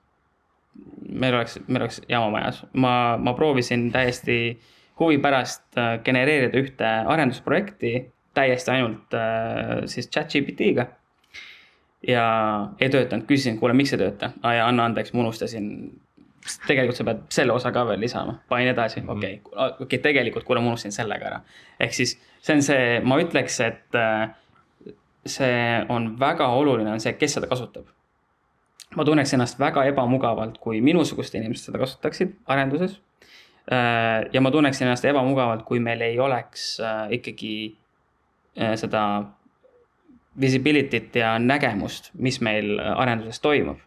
[1.13, 2.63] meil oleks, meil oleks jama majas.
[2.73, 4.39] ma, ma proovisin täiesti
[5.01, 7.93] huvi pärast äh, genereerida ühte arendusprojekti
[8.35, 10.87] täiesti ainult äh, siis chat-GPT-ga.
[12.09, 12.25] ja
[12.81, 15.69] ei töötanud, küsisin, kuule, miks ei tööta ja anna andeks, ma unustasin.
[16.67, 20.45] tegelikult sa pead selle osa ka veel lisama, panin edasi, okei okay., okei okay,, tegelikult
[20.45, 21.41] kuule, ma unustasin selle ka ära.
[21.81, 24.31] ehk siis see on see, ma ütleks, et äh,
[25.27, 27.87] see on väga oluline, on see, kes seda kasutab
[28.97, 33.01] ma tunneks ennast väga ebamugavalt, kui minusugused inimesed seda kasutaksid arenduses.
[34.33, 37.55] ja ma tunneksin ennast ebamugavalt, kui meil ei oleks äh, ikkagi
[38.59, 39.05] äh, seda
[40.41, 43.79] visibility't ja nägemust, mis meil arenduses toimub.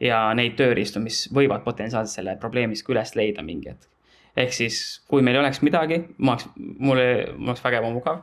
[0.00, 3.88] ja neid tööriistu, mis võivad potentsiaalselt selle probleemiga üles leida mingi hetk.
[4.36, 8.22] ehk siis, kui meil ei oleks midagi, ma oleks, mul oleks väga ebamugav.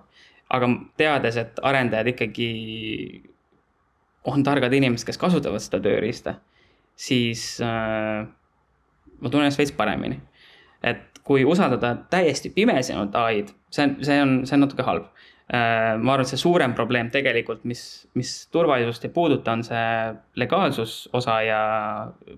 [0.49, 2.49] aga teades, et arendajad ikkagi
[4.25, 6.37] on targad inimesed, kes kasutavad seda tööriista,
[6.95, 10.21] siis äh, ma tunnen ennast veits paremini.
[10.85, 15.07] et kui usaldada täiesti pimesi ainult ai-d, see on, see on, see on natuke halb
[15.49, 15.95] äh,.
[15.97, 17.81] ma arvan, et see suurem probleem tegelikult, mis,
[18.13, 19.85] mis turvalisust ei puuduta, on see
[20.41, 21.61] legaalsus osa ja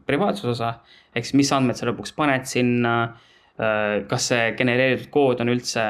[0.07, 0.73] privaatsuse osa.
[1.15, 3.25] ehk siis, mis andmed sa lõpuks paned sinna äh,,
[3.57, 5.81] kas see genereeritud kood on üldse,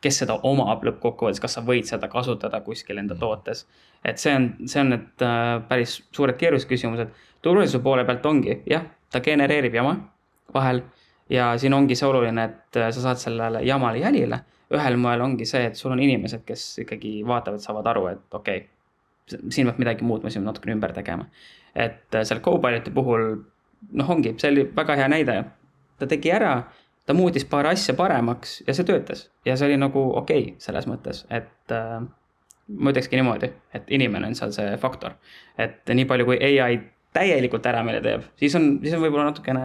[0.00, 3.66] kes seda omab lõppkokkuvõttes, kas sa võid seda kasutada kuskil enda tootes
[4.04, 7.12] et see on, see on need äh, päris suured keerulised küsimused.
[7.42, 9.94] turvalisuse poole pealt ongi, jah, ta genereerib jama
[10.54, 10.82] vahel
[11.30, 14.40] ja siin ongi see oluline, et äh, sa saad sellele jamale jälile.
[14.70, 18.60] ühel moel ongi see, et sul on inimesed, kes ikkagi vaatavad, saavad aru, et okei
[18.60, 21.26] okay,, siin peab midagi muutma, siin peab natukene ümber tegema.
[21.74, 23.32] et äh, selle Copiloti puhul
[23.92, 25.42] noh, ongi, see oli väga hea näide.
[25.98, 26.54] ta tegi ära,
[27.06, 30.86] ta muutis paar asja paremaks ja see töötas ja see oli nagu okei okay, selles
[30.90, 31.98] mõttes, et äh,
[32.70, 35.16] ma ütlekski niimoodi, et inimene on seal see faktor.
[35.58, 36.78] et nii palju, kui ai
[37.16, 39.64] täielikult ära meile teeb, siis on, siis on võib-olla natukene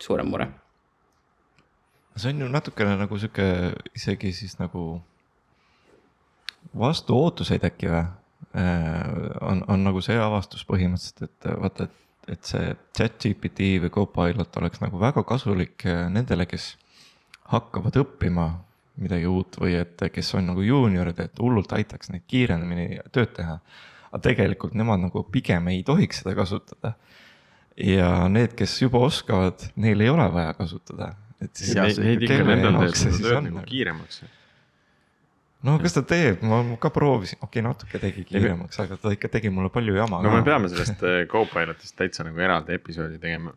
[0.00, 0.48] suurem mure.
[2.16, 5.00] see on ju natukene nagu sihuke isegi siis nagu
[6.78, 8.06] vastu ootuseid äkki või?
[9.44, 14.56] on, on nagu see avastus põhimõtteliselt, et vaata, et, et see chat GPT või Copilot
[14.60, 16.74] oleks nagu väga kasulik nendele, kes
[17.52, 18.48] hakkavad õppima
[18.98, 23.58] midagi uut või et kes on nagu juuniorid, et hullult aitaks neid kiiremini tööd teha.
[24.08, 26.94] aga tegelikult nemad nagu pigem ei tohiks seda kasutada.
[27.76, 31.14] ja need, kes juba oskavad, neil ei ole vaja kasutada.
[31.40, 31.98] et siis.
[31.98, 34.22] Neid ikka nendel teeb seda tööd nagu kiiremaks
[35.66, 39.30] no kas ta teeb, ma ka proovisin, okei okay,, natuke tegi kiiremaks, aga ta ikka
[39.32, 40.20] tegi mulle palju jama.
[40.22, 40.36] no ka.
[40.38, 43.54] me peame sellest äh, Copilotist täitsa nagu eraldi episoodi tegema,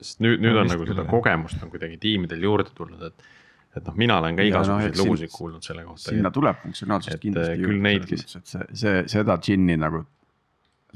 [0.00, 3.30] sest nüüd, nüüd no, on nagu seda kogemust on kuidagi tiimidel juurde tulnud, et.
[3.76, 6.08] et noh, mina olen ka igasuguseid no, lugusid kuulnud selle kohta.
[6.10, 10.04] sinna tuleb funktsionaalsust kindlasti juurde, selles mõttes, et see, see, seda džinni nagu,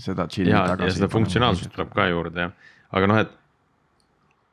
[0.08, 0.88] seda džinni tagasi.
[0.88, 3.42] ja seda funktsionaalsust tuleb ka juurde jah, aga noh, et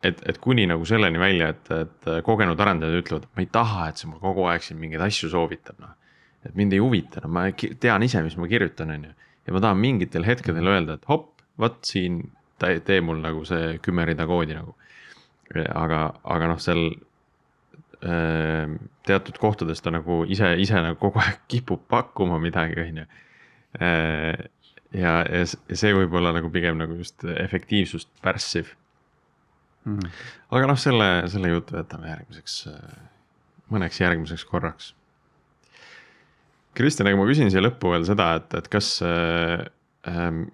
[0.04, 4.01] et, et kuni nagu selleni välja, et, et kogenud arendajad ütlevad, ma ei taha, et
[4.01, 5.95] see mul kogu aeg siin mingeid asju soovitab, noh.
[6.43, 9.14] et mind ei huvita, no ma tean ise, mis ma kirjutan, on ju.
[9.47, 11.32] ja ma tahan mingitel hetkedel öelda, et hopp,
[11.62, 12.22] vot siin
[12.60, 14.76] tee mul nagu see kümme rida koodi nagu.
[15.54, 16.86] aga, aga noh, seal
[19.08, 23.08] teatud kohtades ta nagu ise, ise nagu kogu aeg kipub pakkuma midagi, on ju.
[24.93, 28.76] Ja, ja see võib olla nagu pigem nagu just efektiivsust pärssiv
[29.86, 30.18] mm.
[30.56, 32.58] aga noh, selle, selle jutu jätame järgmiseks,
[33.74, 34.92] mõneks järgmiseks korraks.
[36.74, 39.62] Kristjan, aga ma küsin siia lõppu veel seda, et, et kas äh,,
[40.10, 40.46] ähm,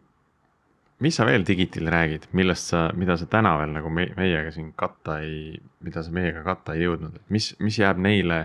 [0.99, 4.71] mis sa veel Digitil räägid, millest sa, mida sa täna veel nagu me, meiega siin
[4.77, 5.53] katta ei,
[5.85, 8.41] mida sa meiega katta ei jõudnud, et mis, mis jääb neile,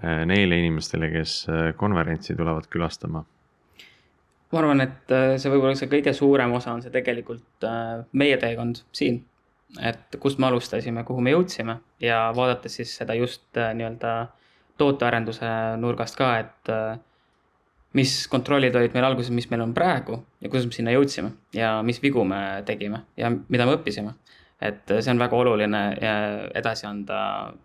[0.00, 3.24] äh, neile inimestele, kes äh, konverentsi tulevad külastama?
[4.50, 7.68] ma arvan, et äh, see võib-olla see kõige suurem osa on see tegelikult
[8.18, 9.20] meie teekond siin
[9.78, 14.14] et kust me alustasime, kuhu me jõudsime ja vaadates siis seda just äh, nii-öelda
[14.80, 16.98] tootearenduse nurgast ka, et äh,
[17.98, 21.76] mis kontrollid olid meil alguses, mis meil on praegu ja kuidas me sinna jõudsime ja
[21.86, 24.14] mis vigu me tegime ja mida me õppisime.
[24.60, 25.78] et see on väga oluline
[26.54, 27.20] edasi anda,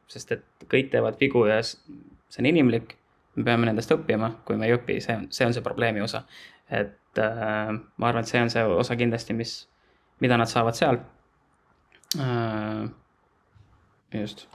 [0.08, 2.96] sest et kõik teevad vigu ja see on inimlik.
[3.36, 6.24] me peame nendest õppima, kui me ei õpi, see on, see on see probleemi osa.
[6.70, 9.68] et äh, ma arvan, et see on see osa kindlasti, mis,
[10.20, 11.15] mida nad saavad seal äh,.
[14.14, 14.48] Just.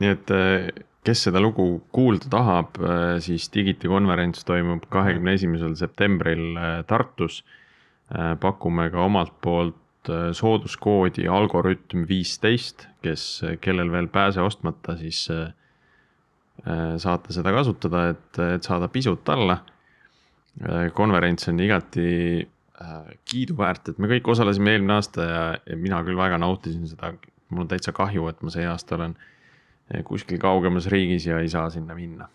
[0.00, 0.68] nii et äh,
[1.06, 7.44] kes seda lugu kuulda tahab, äh, siis Digiti konverents toimub kahekümne esimesel septembril äh, Tartus.
[8.40, 13.22] pakume ka omalt poolt sooduskoodi Algorütm viisteist, kes,
[13.64, 15.22] kellel veel pääse ostmata, siis
[17.06, 19.62] saate seda kasutada, et, et saada pisut alla.
[20.92, 22.10] konverents on igati
[22.44, 22.51] Äh,
[23.28, 27.12] kiiduväärt, et me kõik osalesime eelmine aasta ja, ja mina küll väga nautisin seda.
[27.52, 29.16] mul on täitsa kahju, et ma see aasta olen
[29.92, 32.28] eh, kuskil kaugemas riigis ja ei saa sinna minna.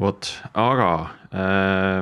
[0.00, 0.90] vot, aga
[1.32, 2.00] äh,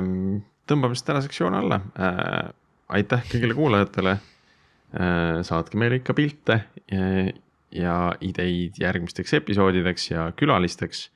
[0.67, 2.53] tõmbame siis tänaseks joone alla äh,.
[2.89, 5.41] aitäh kõigile kuulajatele äh,.
[5.47, 6.59] saatke meile ikka pilte
[6.91, 7.31] ja,
[7.71, 11.14] ja ideid järgmisteks episoodideks ja külalisteks Äh,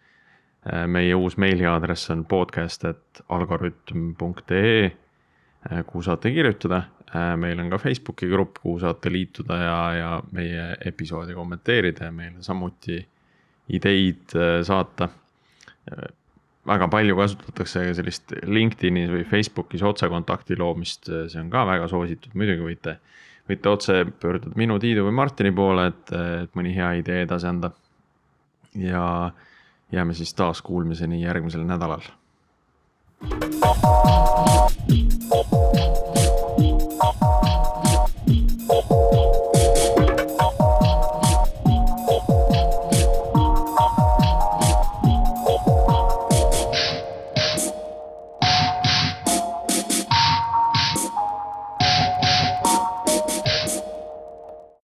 [0.88, 4.92] meie uus meiliaadress on podcast.algorütm.ee,
[5.72, 6.84] äh, kuhu saate kirjutada.
[7.16, 12.12] Äh, meil on ka Facebooki grupp, kuhu saate liituda ja, ja meie episoodi kommenteerida ja
[12.12, 13.08] meile samuti
[13.70, 14.22] ideid
[14.66, 15.10] saata.
[16.68, 22.62] väga palju kasutatakse sellist LinkedInis või Facebookis otsekontakti loomist, see on ka väga soositud, muidugi
[22.62, 23.00] võite,
[23.50, 26.12] võite otse pöörduda minu, Tiidu või Martini poole, et,
[26.44, 27.72] et mõni hea idee edasi anda.
[28.76, 29.32] ja
[29.92, 32.02] jääme siis taas kuulmiseni järgmisel nädalal.